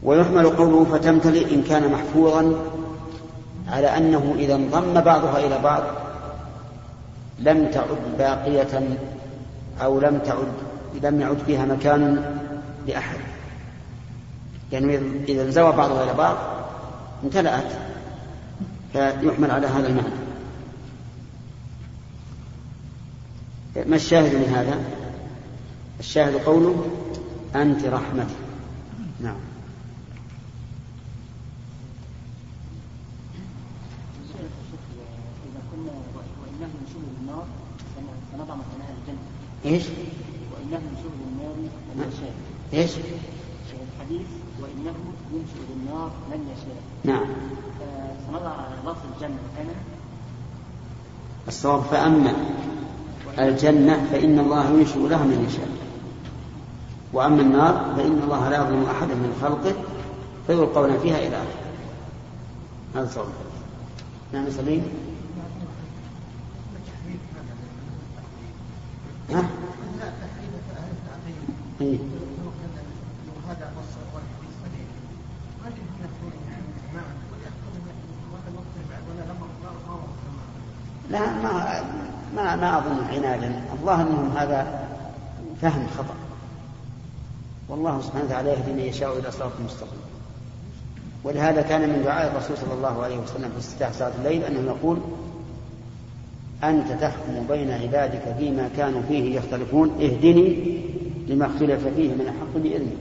[0.02, 2.54] ويحمل قوله فتمتلئ إن كان محفوظا
[3.68, 5.82] على أنه إذا انضم بعضها إلى بعض
[7.38, 8.96] لم تعد باقية
[9.82, 10.52] أو لم تعد
[11.02, 12.24] لم يعد فيها مكان
[12.86, 13.18] لأحد.
[14.72, 16.36] يعني إذا انزوى بعضها إلى بعض
[17.24, 17.72] امتلأت
[18.92, 20.20] فيحمل على هذا المعنى.
[23.86, 24.78] ما الشاهد من هذا؟
[26.00, 26.84] الشاهد قوله
[27.54, 28.34] أنت رحمتي.
[39.70, 39.82] إيش؟
[40.52, 41.54] وانه ينشئ للنار
[41.96, 42.34] من يشاء.
[42.72, 42.90] إيش؟
[43.96, 44.26] الحديث
[44.60, 44.94] وانه
[45.32, 46.82] ينشئ للنار من يشاء.
[47.04, 47.26] نعم.
[48.26, 48.54] سنضع
[48.86, 49.74] لفظ الجنة مكانه.
[51.48, 52.34] الصواب فأما
[53.38, 55.68] الجنة فإن الله ينشئ لها من يشاء.
[57.12, 59.74] وأما النار فإن الله لا يظلم أحدا من خلقه
[60.46, 61.60] فيلقون فيها إلى آخره.
[62.94, 63.26] هذا صواب.
[64.32, 64.82] نعم سليم.
[69.30, 69.48] ها؟
[71.80, 71.98] إيه؟
[81.10, 81.82] لا ما
[82.36, 83.62] ما ما أظن عنادا.
[83.72, 84.88] الظاهر انهم هذا
[85.62, 86.14] فهم خطأ.
[87.68, 90.00] والله سبحانه وتعالى يهدي من يشاء إلى صراط مستقيم.
[91.24, 94.98] ولهذا كان من دعاء الرسول صلى الله عليه وسلم في استفتاح صلاة الليل أنه يقول
[96.64, 100.80] أنت تحكم بين عبادك فيما كانوا فيه يختلفون اهدني
[101.30, 102.98] لما اختلف فيه من الحق باذنك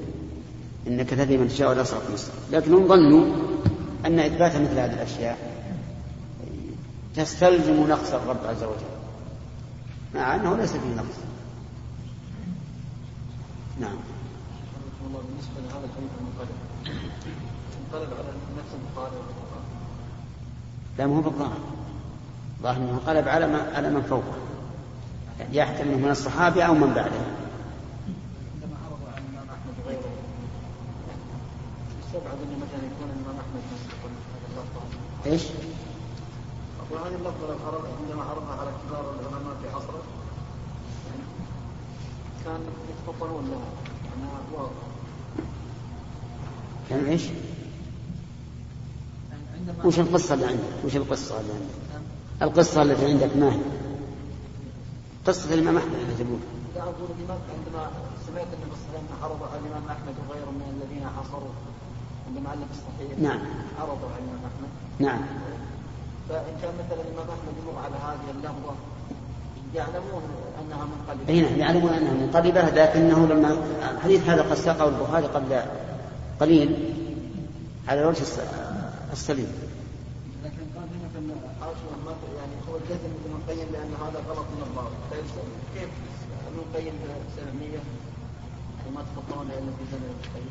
[0.88, 2.42] إنك تهدي من تشاء إلى صراط مستقيم.
[2.52, 3.36] لكنهم ظنوا
[4.06, 5.38] أن إثبات مثل هذه الأشياء
[7.16, 9.00] تستلزم نقص الرب عز وجل
[10.16, 11.16] مع أنه ليس فيه نقص.
[13.80, 13.96] نعم.
[15.08, 15.88] الله بالنسبة لهذا
[17.94, 18.70] على نفس
[20.98, 21.60] لا ما هو بالظاهر.
[22.62, 24.50] ظاهر أنه انقلب على ما على من فوقه.
[25.52, 27.22] يحتمل من الصحابه أو من بعده
[28.54, 30.12] عندما عرض عن الامام احمد وغيره
[32.00, 34.12] يستبعد ان مثلا يكون الامام احمد مسلم
[34.56, 35.44] هذا إيش؟
[36.92, 40.02] وهذه اللفظة لو عرض عندما عرضها على كبار العلماء في عصره
[41.08, 41.24] يعني
[42.46, 43.70] كان يتفطنون لها
[44.06, 44.72] يعني واضح
[46.90, 47.38] كان إيش؟ يعني
[49.88, 52.02] وش القصة اللي عندك؟ وش القصة اللي عندك؟
[52.42, 53.60] القصة التي عندك ما هي؟
[55.28, 56.40] قصة الإمام أحمد اللي تقول
[56.76, 57.92] لا أقول لماذا عندما
[58.28, 61.50] سمعت النبي صلى الله عليه وسلم عرض على الإمام أحمد وغيره من الذين حصروا
[62.48, 63.40] علق الصحيح نعم.
[63.80, 64.70] عرضوا على الإمام أحمد.
[65.00, 65.22] نعم.
[66.30, 68.74] فإن كان مثلا الإمام أحمد يمر على هذه اللفظة
[69.76, 70.22] يعلمون
[70.62, 73.58] أنها منقلبه اي نعم يعلمون أنها منقلبه لكنه لما
[73.92, 75.62] الحديث هذا قد ساقه البخاري قبل
[76.40, 76.94] قليل
[77.88, 78.40] على الس-
[79.12, 79.48] السليم.
[80.44, 84.62] لكن قال هنا في الحاشيه ما يعني هو الجزم ابن القيم بان هذا غلط من
[84.68, 85.24] الضابط طيب
[85.76, 85.90] كيف؟
[86.48, 86.94] ابن القيم
[87.36, 87.80] سلميه
[88.88, 90.50] وما تفضلون إلا في زمن ابن القيم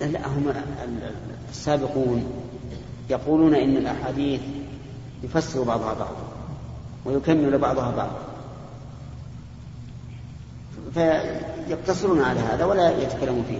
[0.00, 1.12] لا, هم ال-
[1.50, 2.24] السابقون
[3.10, 4.40] يقولون إن الأحاديث
[5.22, 6.28] يفسر بعضها بعضا
[7.04, 8.18] ويكمل بعضها بعضا.
[10.94, 13.58] فيقتصرون على هذا ولا يتكلمون فيه.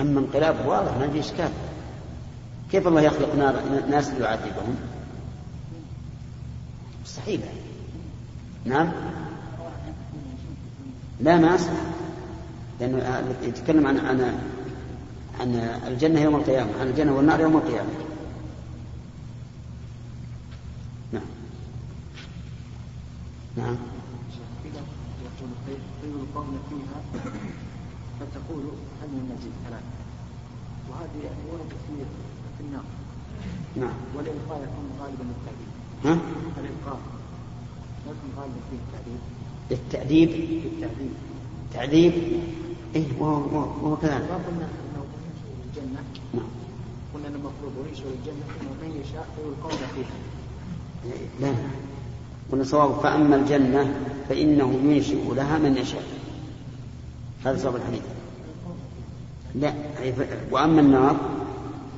[0.00, 1.50] أما انقلاب واضح ما في إشكال.
[2.72, 3.34] كيف الله يخلق
[3.90, 4.76] ناس ليعذبهم؟
[7.04, 7.40] مستحيل.
[8.64, 8.92] نعم؟
[11.20, 11.58] لا ما
[12.80, 13.98] لأنه يتكلم عن
[15.40, 15.54] عن
[15.86, 17.90] الجنة يوم القيامة عن الجنة والنار يوم القيامة.
[21.12, 21.22] نعم.
[23.56, 23.76] نعم.
[24.64, 27.22] يقول خير القول فيها
[28.20, 28.62] فتقول
[29.02, 29.98] هل من مزيد ثلاثة
[30.90, 31.72] وهذه يعني ورد
[32.56, 32.84] في النار
[33.76, 33.94] نعم.
[34.16, 35.68] والإلقاء يكون غالبا للتعذيب
[36.04, 36.18] ها؟
[36.60, 36.98] الإلقاء
[38.06, 38.78] يكون غالبا فيه
[39.70, 41.10] للتأديب في التعذيب
[41.74, 42.12] تعذيب
[42.94, 45.04] إيه وهو, وهو, وهو كذلك ما قلنا أنه
[45.66, 46.02] ينشئ الجنة.
[46.34, 46.48] نعم.
[47.14, 50.16] قلنا أن المفروض الجنة أنه من يشاء فيلقون فيها.
[51.40, 51.54] لا
[52.52, 53.94] قلنا صواب فأما الجنة
[54.28, 56.02] فإنه ينشئ لها من يشاء.
[57.44, 58.02] هذا صواب الحديث.
[59.54, 59.74] لا
[60.50, 61.16] وأما النار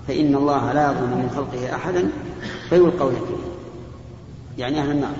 [0.08, 2.10] فإن الله لا يظلم من خلقه أحدا
[2.68, 3.50] فيلقون فيه
[4.62, 5.14] يعني أهل النار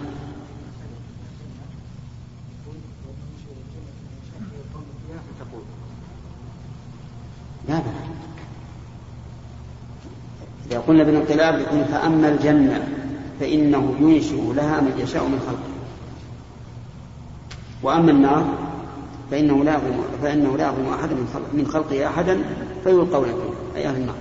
[5.39, 5.63] فتقول
[7.69, 7.83] لا لا
[10.67, 12.89] إذا قلنا بالانقلاب يكون فأما الجنة
[13.41, 15.71] فإنه ينشئ لها من يشاء من خلقه.
[17.83, 18.45] وأما النار
[19.31, 22.39] فإنه لا يظلم فإنه لا يظلم أحدا من خلق من خلقه أحدا
[22.85, 24.15] فيلقون فيه أي أهل النار.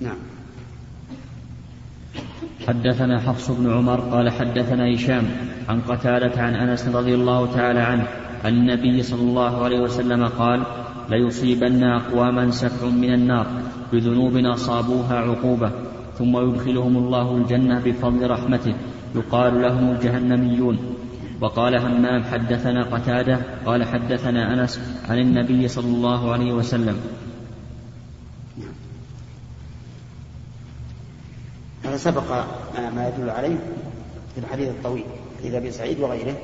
[0.00, 0.16] نعم.
[2.68, 5.30] حدثنا حفص بن عمر قال حدثنا هشام
[5.68, 8.06] عن قتادة عن أنس رضي الله تعالى عنه
[8.44, 10.62] عن النبي صلى الله عليه وسلم قال
[11.08, 13.46] ليصيبن أقواما سفع من النار
[13.92, 15.70] بذنوب أصابوها عقوبة
[16.18, 18.74] ثم يدخلهم الله الجنة بفضل رحمته
[19.14, 20.78] يقال لهم الجهنميون.
[21.40, 26.96] وقال همام حدثنا قتادة قال حدثنا أنس عن النبي صلى الله عليه وسلم.
[31.84, 32.30] هذا سبق
[32.94, 33.56] ما- يدل عليه
[34.34, 35.04] في الحديث الطويل
[35.38, 36.36] حديث أبي سعيد وغيره.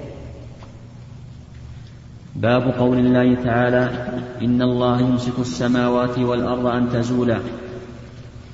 [2.43, 3.91] باب قول الله تعالى
[4.43, 7.39] إن الله يمسك السماوات والأرض أن تزولا.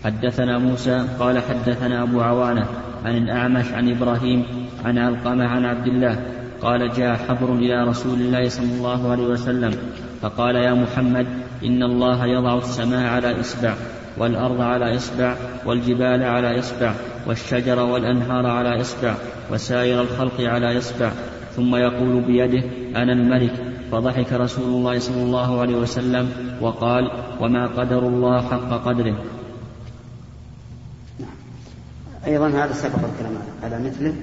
[0.04, 2.66] حدثنا موسى قال حدثنا أبو عوانة
[3.04, 4.44] عن الأعمش عن إبراهيم
[4.84, 6.20] عن علقمة عن عبد الله
[6.62, 9.74] قال جاء حبر إلى رسول الله صلى الله عليه وسلم
[10.20, 11.26] فقال يا محمد
[11.64, 13.74] إن الله يضع السماء على إصبع
[14.18, 15.34] والأرض على إصبع
[15.66, 16.94] والجبال على إصبع
[17.26, 19.14] والشجر والأنهار على إصبع
[19.52, 21.10] وسائر الخلق على إصبع
[21.56, 22.62] ثم يقول بيده
[22.96, 23.71] أنا الملك.
[23.92, 29.16] فضحك رسول الله صلى الله عليه وسلم وقال وما قدر الله حق قدره.
[32.26, 34.14] أيضا هذا سبق الكلام على مثله.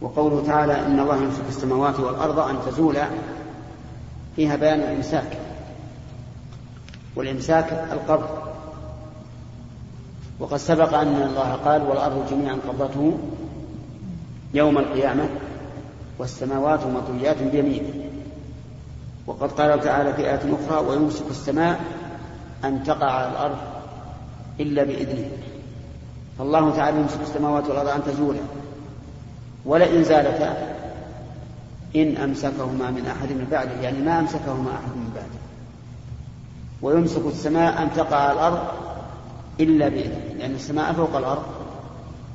[0.00, 3.06] وقوله تعالى إن الله يمسك السماوات والأرض أن تزولا
[4.36, 5.38] فيها بيان الإمساك.
[7.16, 8.28] والإمساك القبض
[10.40, 13.18] وقد سبق أن الله قال والأرض جميعا قبضته
[14.54, 15.28] يوم القيامة.
[16.18, 17.94] والسماوات مطويات بيمينه.
[19.26, 21.80] وقد قال تعالى في آية أخرى ويمسك السماء
[22.64, 23.56] أن تقع على الأرض
[24.60, 25.30] إلا بإذنه.
[26.38, 28.40] فالله تعالى يمسك السماوات والأرض أن تزولا
[29.64, 30.76] ولئن زالتا
[31.96, 33.80] إن أمسكهما من أحد من بعده.
[33.82, 35.40] يعني ما أمسكهما أحد من بعده.
[36.82, 38.58] ويمسك السماء أن تقع على الأرض
[39.60, 40.34] إلا بإذنه.
[40.38, 41.42] لأن السماء فوق الأرض.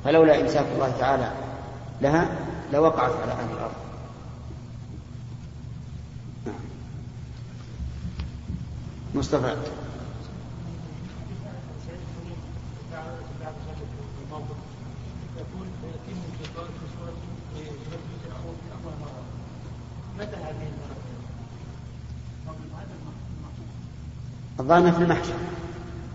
[0.04, 1.30] فلولا إمساك الله تعالى
[2.00, 2.28] لها
[2.72, 3.72] لوقعت على أهل الأرض.
[6.46, 6.54] نعم.
[9.14, 9.56] مصطفى.
[24.60, 25.34] الظاهر في المحشر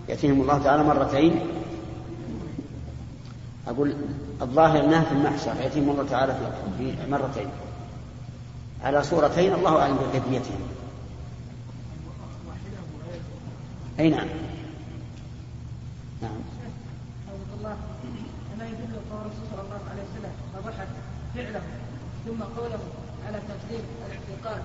[0.08, 1.57] يأتيهم الله تعالى مرتين
[3.68, 3.94] أقول
[4.42, 6.36] الظاهر أنها في المحشر يأتيهم الله تعالى
[6.78, 7.48] في مرتين.
[8.84, 10.60] على صورتين الله أعلم بكيفيتهم
[13.98, 14.28] أي نعم.
[16.22, 16.40] نعم.
[17.58, 17.76] الله
[18.54, 20.88] أما يدل قول الرسول صلى الله عليه وسلم فضحك
[21.34, 21.62] فعله
[22.26, 22.78] ثم قوله
[23.26, 24.62] على تقديم الاعتقاد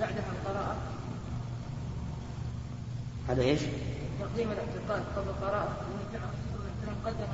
[0.00, 0.76] بعدها القراءة.
[3.28, 3.60] هذا إيش؟
[4.20, 5.76] تقديم الاعتقاد قبل القراءة
[6.12, 7.26] لأن قدم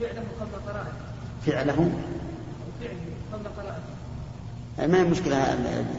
[0.00, 0.92] فعله قبل قراءته.
[1.46, 1.90] فعله؟
[2.80, 2.96] فعله
[3.32, 3.94] قبل قراءته.
[4.92, 5.36] ما هي مشكلة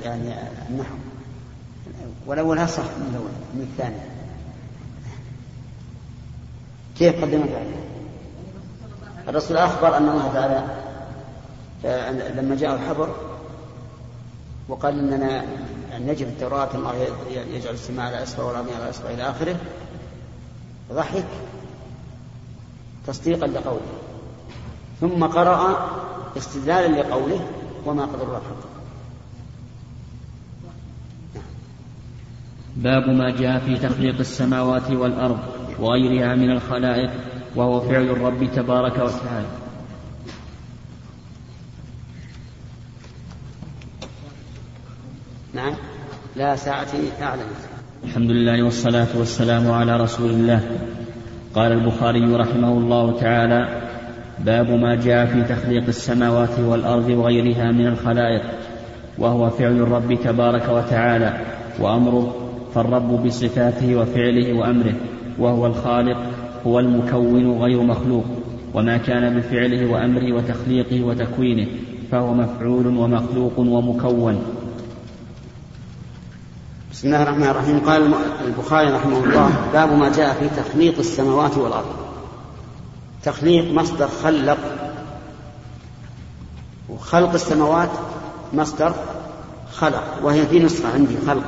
[0.03, 0.33] يعني
[0.69, 0.95] النحو؟
[2.25, 3.95] والأول صح من الأول من الثاني.
[6.97, 7.75] كيف قدم فعله؟
[9.27, 10.65] الرسول أخبر أن الله تعالى
[12.41, 13.15] لما جاء الحبر
[14.67, 15.45] وقال إننا
[15.99, 19.55] نجد التوراة الله يجعل السماء على أسفل والأرض على أسفل إلى آخره.
[20.93, 21.25] ضحك.
[23.07, 23.81] تصديقا لقوله.
[25.01, 25.89] ثم قرأ
[26.37, 27.47] استدلالا لقوله
[27.85, 28.75] وما قدر الله حقه.
[32.75, 35.39] باب ما جاء في تخليق السماوات والأرض
[35.79, 37.11] وغيرها من الخلائق
[37.55, 39.47] وهو فعل الرب تبارك وتعالى.
[45.53, 45.73] نعم.
[46.35, 47.47] لا ساعتي أعلم.
[48.03, 50.79] الحمد لله والصلاة والسلام على رسول الله.
[51.55, 53.67] قال البخاري رحمه الله تعالى
[54.39, 58.41] باب ما جاء في تخليق السماوات والأرض وغيرها من الخلائق
[59.17, 61.33] وهو فعل الرب تبارك وتعالى
[61.79, 62.35] وأمره
[62.73, 64.93] فالرب بصفاته وفعله وأمره
[65.39, 66.17] وهو الخالق
[66.67, 68.25] هو المكون غير مخلوق
[68.73, 71.67] وما كان بفعله وأمره وتخليقه وتكوينه
[72.11, 74.41] فهو مفعول ومخلوق ومكون.
[77.05, 77.79] بسم الله الرحمن الرحيم.
[77.79, 78.13] قال
[78.45, 81.95] البخاري رحمه الله باب ما جاء في تخليق السماوات والأرض.
[83.23, 84.57] تخليق مصدر خلق.
[86.89, 87.89] وخلق السماوات
[88.53, 88.93] مصدر
[89.73, 90.03] خلق.
[90.23, 91.43] وهي في نسخة عندي خلق.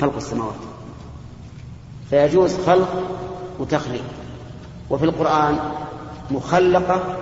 [0.00, 0.60] خلق السماوات.
[2.10, 3.02] فيجوز خلق
[3.58, 4.04] وتخليق
[4.90, 5.58] وفي القرآن
[6.30, 7.16] مخلقة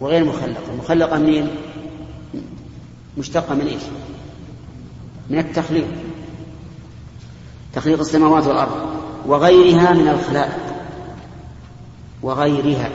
[0.00, 0.74] وغير مخلقة.
[0.78, 1.48] مخلقة منين
[3.18, 3.82] مشتقة من إيش؟
[5.30, 5.86] من التخليق
[7.76, 8.96] تخليق السماوات والأرض
[9.26, 10.58] وغيرها من الخلائق.
[12.22, 12.90] وغيرها.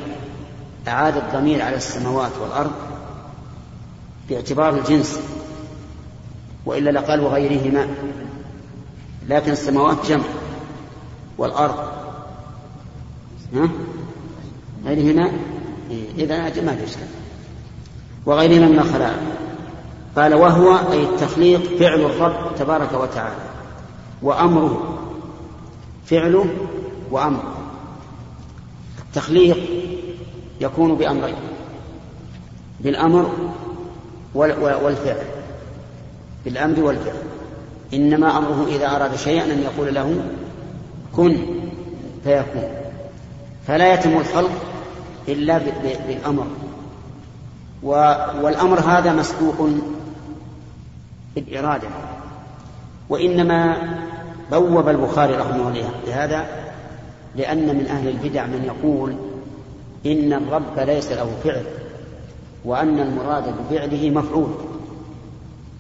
[0.88, 2.72] أعاد الضمير على السماوات والأرض
[4.30, 5.20] باعتبار الجنس.
[6.66, 7.88] وإلا لقال وغيرهما.
[9.30, 10.24] لكن السماوات جمع
[11.38, 11.78] والأرض.
[13.56, 13.70] ها؟
[14.86, 15.32] غيرهما؟
[16.18, 16.84] إذا ما في
[18.26, 19.20] وغيرهما من الخلائق.
[20.16, 23.51] قال وهو أي التخليق فعل الرب تبارك وتعالى.
[24.22, 24.98] وأمره
[26.06, 26.46] فعله
[27.12, 27.58] وأمره.
[29.00, 29.58] التخليق
[30.62, 31.36] يكون بأمرين
[32.80, 33.32] بالأمر
[34.36, 35.26] والفعل
[36.46, 37.16] بالأمر والفعل.
[37.94, 40.24] إنما أمره إذا أراد شيئا أن يقول له
[41.16, 41.38] كن
[42.24, 42.70] فيكون.
[43.68, 44.52] فلا يتم الخلق
[45.28, 45.58] إلا
[46.08, 46.48] بالأمر.
[48.42, 49.70] والأمر هذا مسبوق
[51.36, 51.88] بالإرادة.
[53.10, 53.78] وإنما
[54.52, 56.46] بوب البخاري رحمه الله لهذا
[57.36, 59.16] لأن من أهل البدع من يقول
[60.06, 61.64] إن الرب ليس له فعل
[62.66, 64.50] وأن المراد بفعله مفعول.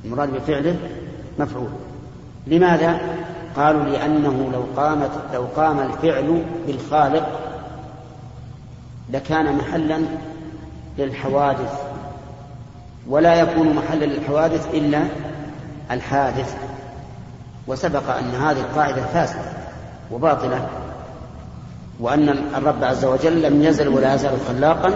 [0.05, 0.75] المراد بفعله
[1.39, 1.69] مفعول.
[2.47, 2.99] لماذا؟
[3.55, 7.39] قالوا لأنه لو قامت لو قام الفعل بالخالق
[9.09, 10.01] لكان محلا
[10.97, 11.81] للحوادث
[13.07, 15.03] ولا يكون محلا للحوادث إلا
[15.91, 16.70] الحادث.
[17.67, 19.51] وسبق أن هذه القاعدة فاسدة
[20.11, 20.67] وباطلة
[21.99, 24.93] وأن الرب عز وجل لم يزل ولا يزال خلاقا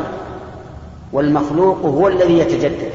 [1.14, 2.92] والمخلوق هو الذي يتجدد.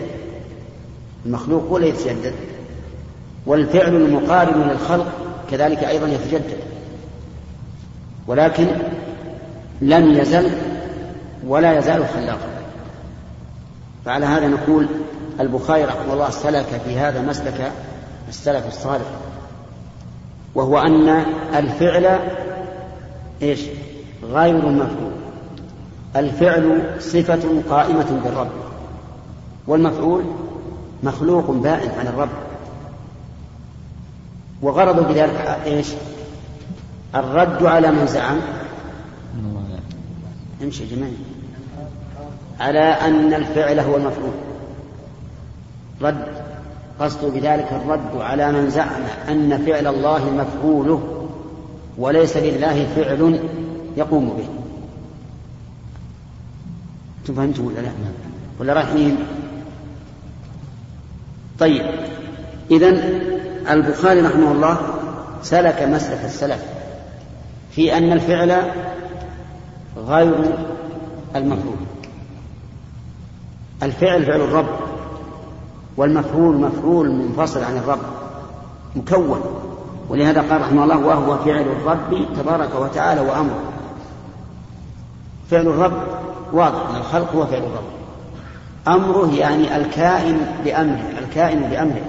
[1.26, 2.34] المخلوق هو الذي يتجدد
[3.46, 5.06] والفعل المقارن للخلق
[5.50, 6.58] كذلك أيضا يتجدد.
[8.26, 8.66] ولكن
[9.80, 10.50] لم يزل
[11.46, 12.48] ولا يزال خلاقا.
[14.04, 14.86] فعلى هذا نقول
[15.40, 17.72] البخاري رحمه الله سلك في هذا مسلك
[18.28, 19.06] السلف الصالح.
[20.54, 21.08] وهو أن
[21.54, 22.18] الفعل
[23.42, 23.60] إيش؟
[24.22, 25.12] غير مفعول.
[26.16, 28.50] الفعل صفة قائمة بالرب.
[29.66, 30.24] والمفعول
[31.02, 32.28] مخلوق بائن عن الرب.
[34.62, 35.88] وغرضوا بذلك إيش؟
[37.14, 38.40] الرد على من زعم.
[40.62, 41.16] امشي جميل
[42.60, 44.32] على أن الفعل هو المفعول.
[46.02, 46.39] رد.
[47.00, 51.26] قصد بذلك الرد على من زعم أن فعل الله مفعوله
[51.98, 53.40] وليس لله فعل
[53.96, 54.48] يقوم به
[57.20, 57.90] أنتم فهمتم ولا لا؟
[58.60, 59.16] ولا رايحين؟
[61.58, 61.86] طيب
[62.70, 62.88] إذا
[63.70, 64.76] البخاري رحمه الله
[65.42, 66.64] سلك مسلك السلف
[67.70, 68.62] في أن الفعل
[69.96, 70.34] غير
[71.36, 71.76] المفعول
[73.82, 74.89] الفعل فعل الرب
[76.00, 77.98] والمفعول مفعول منفصل عن الرب
[78.96, 79.40] مكون.
[80.08, 83.60] ولهذا قال رحمه الله وهو فعل الرب تبارك وتعالى وأمره.
[85.50, 86.02] فعل الرب
[86.52, 87.84] واضح ان الخلق هو فعل الرب.
[88.88, 92.04] أمره يعني الكائن بأمره الكائن بأمره.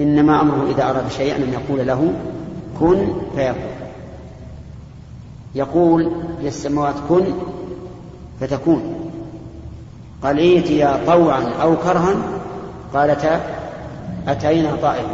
[0.00, 2.12] إنما أمره إذا أراد شيئا أن يقول له
[2.80, 3.06] كن
[3.36, 3.62] فيكون
[5.54, 7.24] يقول للسماوات كن
[8.40, 8.97] فتكون.
[10.22, 12.14] قال ائتيا طوعا أو كرها؟
[12.94, 13.40] قالتا
[14.28, 15.08] أتينا طائعين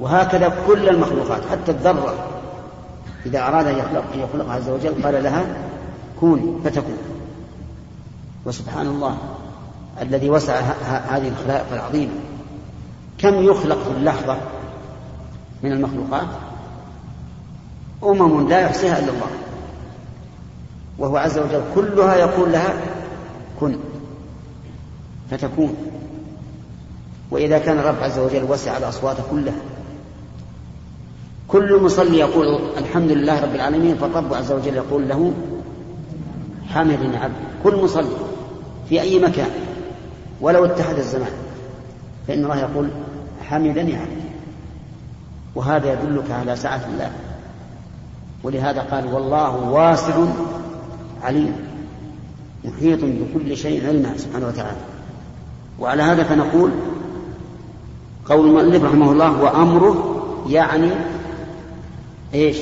[0.00, 2.14] وهكذا كل المخلوقات حتى الذرة.
[3.26, 5.44] إذا أراد أن يخلق يخلقها عز وجل قال لها
[6.20, 6.98] كوني فتكون.
[8.46, 9.16] وسبحان الله
[10.02, 10.54] الذي وسع
[11.10, 12.12] هذه الخلائق العظيمة.
[13.18, 14.36] كم يخلق في اللحظة
[15.62, 16.26] من المخلوقات؟
[18.04, 19.30] أمم لا يحصيها إلا الله.
[20.98, 22.74] وهو عز وجل كلها يقول لها
[23.60, 23.76] كن.
[25.30, 25.74] فتكون.
[27.30, 29.60] وإذا كان الرب عز وجل وسع الأصوات كلها.
[31.48, 35.32] كل مصلي يقول الحمد لله رب العالمين فالرب عز وجل يقول له
[36.68, 37.34] حمدني عبد.
[37.64, 38.16] كل مصلي
[38.88, 39.50] في أي مكان
[40.40, 41.32] ولو اتحد الزمان
[42.28, 42.88] فإن الله يقول
[43.48, 44.20] حمدني عبد.
[45.54, 47.12] وهذا يدلك على سعة الله.
[48.42, 50.14] ولهذا قال والله واسع
[51.22, 51.52] عليم
[52.64, 54.89] محيط بكل شيء علما سبحانه وتعالى.
[55.80, 56.70] وعلى هذا فنقول
[58.28, 60.16] قول المؤلف رحمه الله وأمره
[60.48, 60.90] يعني
[62.34, 62.56] إيش؟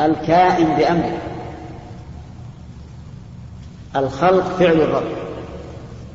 [0.00, 1.18] الكائن بأمره.
[3.96, 5.12] الخلق فعل الرب.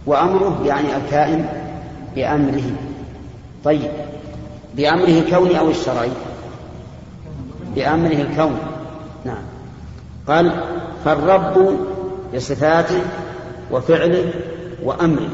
[0.06, 1.46] وأمره يعني الكائن
[2.16, 2.72] بأمره.
[3.64, 3.92] طيب.
[4.76, 6.12] بأمره الكوني أو الشرعي؟
[7.76, 8.58] بأمره الكون.
[9.26, 9.44] نعم.
[10.28, 10.64] قال
[11.06, 11.78] فالرب
[12.36, 13.02] بصفاته
[13.72, 14.34] وفعله
[14.84, 15.30] وأمره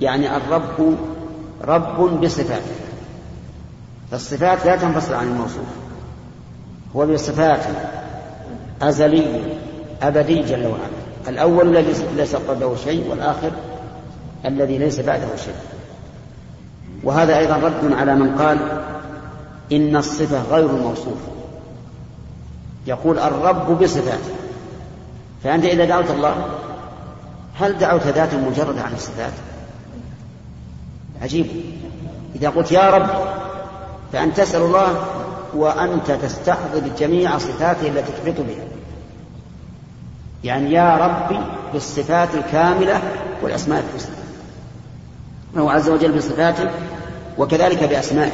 [0.00, 0.96] يعني الرب
[1.64, 2.74] رب بصفاته
[4.10, 5.66] فالصفات لا تنفصل عن الموصوف.
[6.96, 7.74] هو بصفاته
[8.82, 9.40] أزلي
[10.02, 11.02] أبدي جل وعلا.
[11.28, 13.50] الأول الذي ليس قبله شيء والآخر
[14.44, 15.54] الذي ليس بعده شيء.
[17.04, 18.58] وهذا أيضا رد على من قال
[19.72, 21.18] إن الصفة غير الموصوف.
[22.86, 24.32] يقول الرب بصفاته.
[25.44, 26.46] فأنت إذا دعوت الله
[27.60, 29.32] هل دعوت ذاتا مجردة عن الصفات
[31.22, 31.46] عجيب.
[32.34, 33.08] إذا قلت يا رب
[34.12, 35.04] فأنت تسأل الله
[35.54, 38.64] وأنت تستحضر جميع صفاته التي تحيط بها.
[40.44, 41.40] يعني يا ربي
[41.72, 43.02] بالصفات الكاملة
[43.42, 44.14] والأسماء الحسنى.
[45.58, 46.70] هو عز وجل بصفاته
[47.38, 48.32] وكذلك بأسمائه.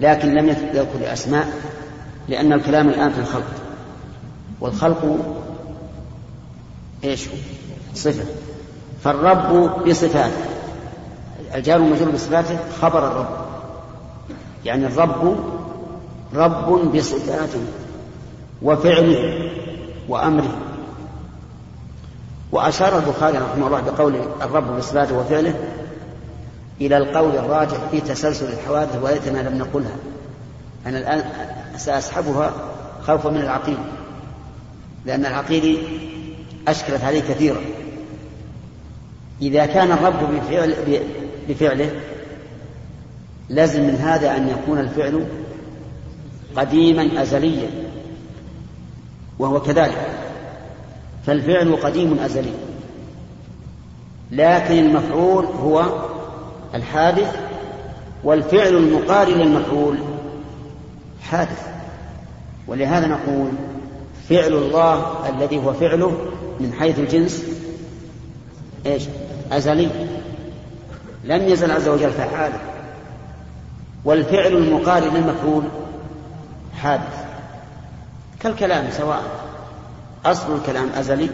[0.00, 1.48] لكن لم يذكر أسماء
[2.28, 3.52] لأن الكلام الآن في الخلق.
[4.60, 5.16] والخلق
[7.04, 7.34] إيش هو؟
[7.94, 8.24] صفة.
[9.04, 10.44] فالرب بصفاته.
[11.54, 13.28] الجار المجرور بصفاته خبر الرب.
[14.64, 15.36] يعني الرب
[16.34, 17.60] رب بصفاته
[18.62, 19.50] وفعله
[20.08, 20.56] وأمره.
[22.52, 25.54] وأشار البخاري رحمه الله بقول الرب بصفاته وفعله
[26.80, 29.96] إلى القول الراجح في تسلسل الحوادث وليتنا لم نقلها.
[30.86, 31.24] أنا الآن
[31.76, 32.52] سأسحبها
[33.06, 33.78] خوفا من العقيل
[35.06, 35.78] لأن العقيل
[36.68, 37.60] أشكلت عليه كثيرا
[39.42, 40.74] إذا كان الرب بفعل
[41.48, 41.90] بفعله
[43.48, 45.26] لازم من هذا أن يكون الفعل
[46.56, 47.68] قديما أزليا
[49.38, 50.08] وهو كذلك.
[51.26, 52.52] فالفعل قديم أزلي.
[54.30, 55.84] لكن المفعول هو
[56.74, 57.36] الحادث
[58.24, 59.98] والفعل المقارن للمفعول
[61.22, 61.68] حادث.
[62.66, 63.48] ولهذا نقول
[64.28, 66.16] فعل الله الذي هو فعله
[66.60, 67.42] من حيث الجنس
[68.86, 69.02] إيش؟
[69.52, 69.88] أزلي.
[71.24, 72.58] لم يزل عز وجل فعالا
[74.04, 75.62] والفعل المقارن للمفعول
[76.78, 77.24] حادث.
[78.40, 79.22] كالكلام سواء.
[80.24, 81.30] أصل الكلام أزلي.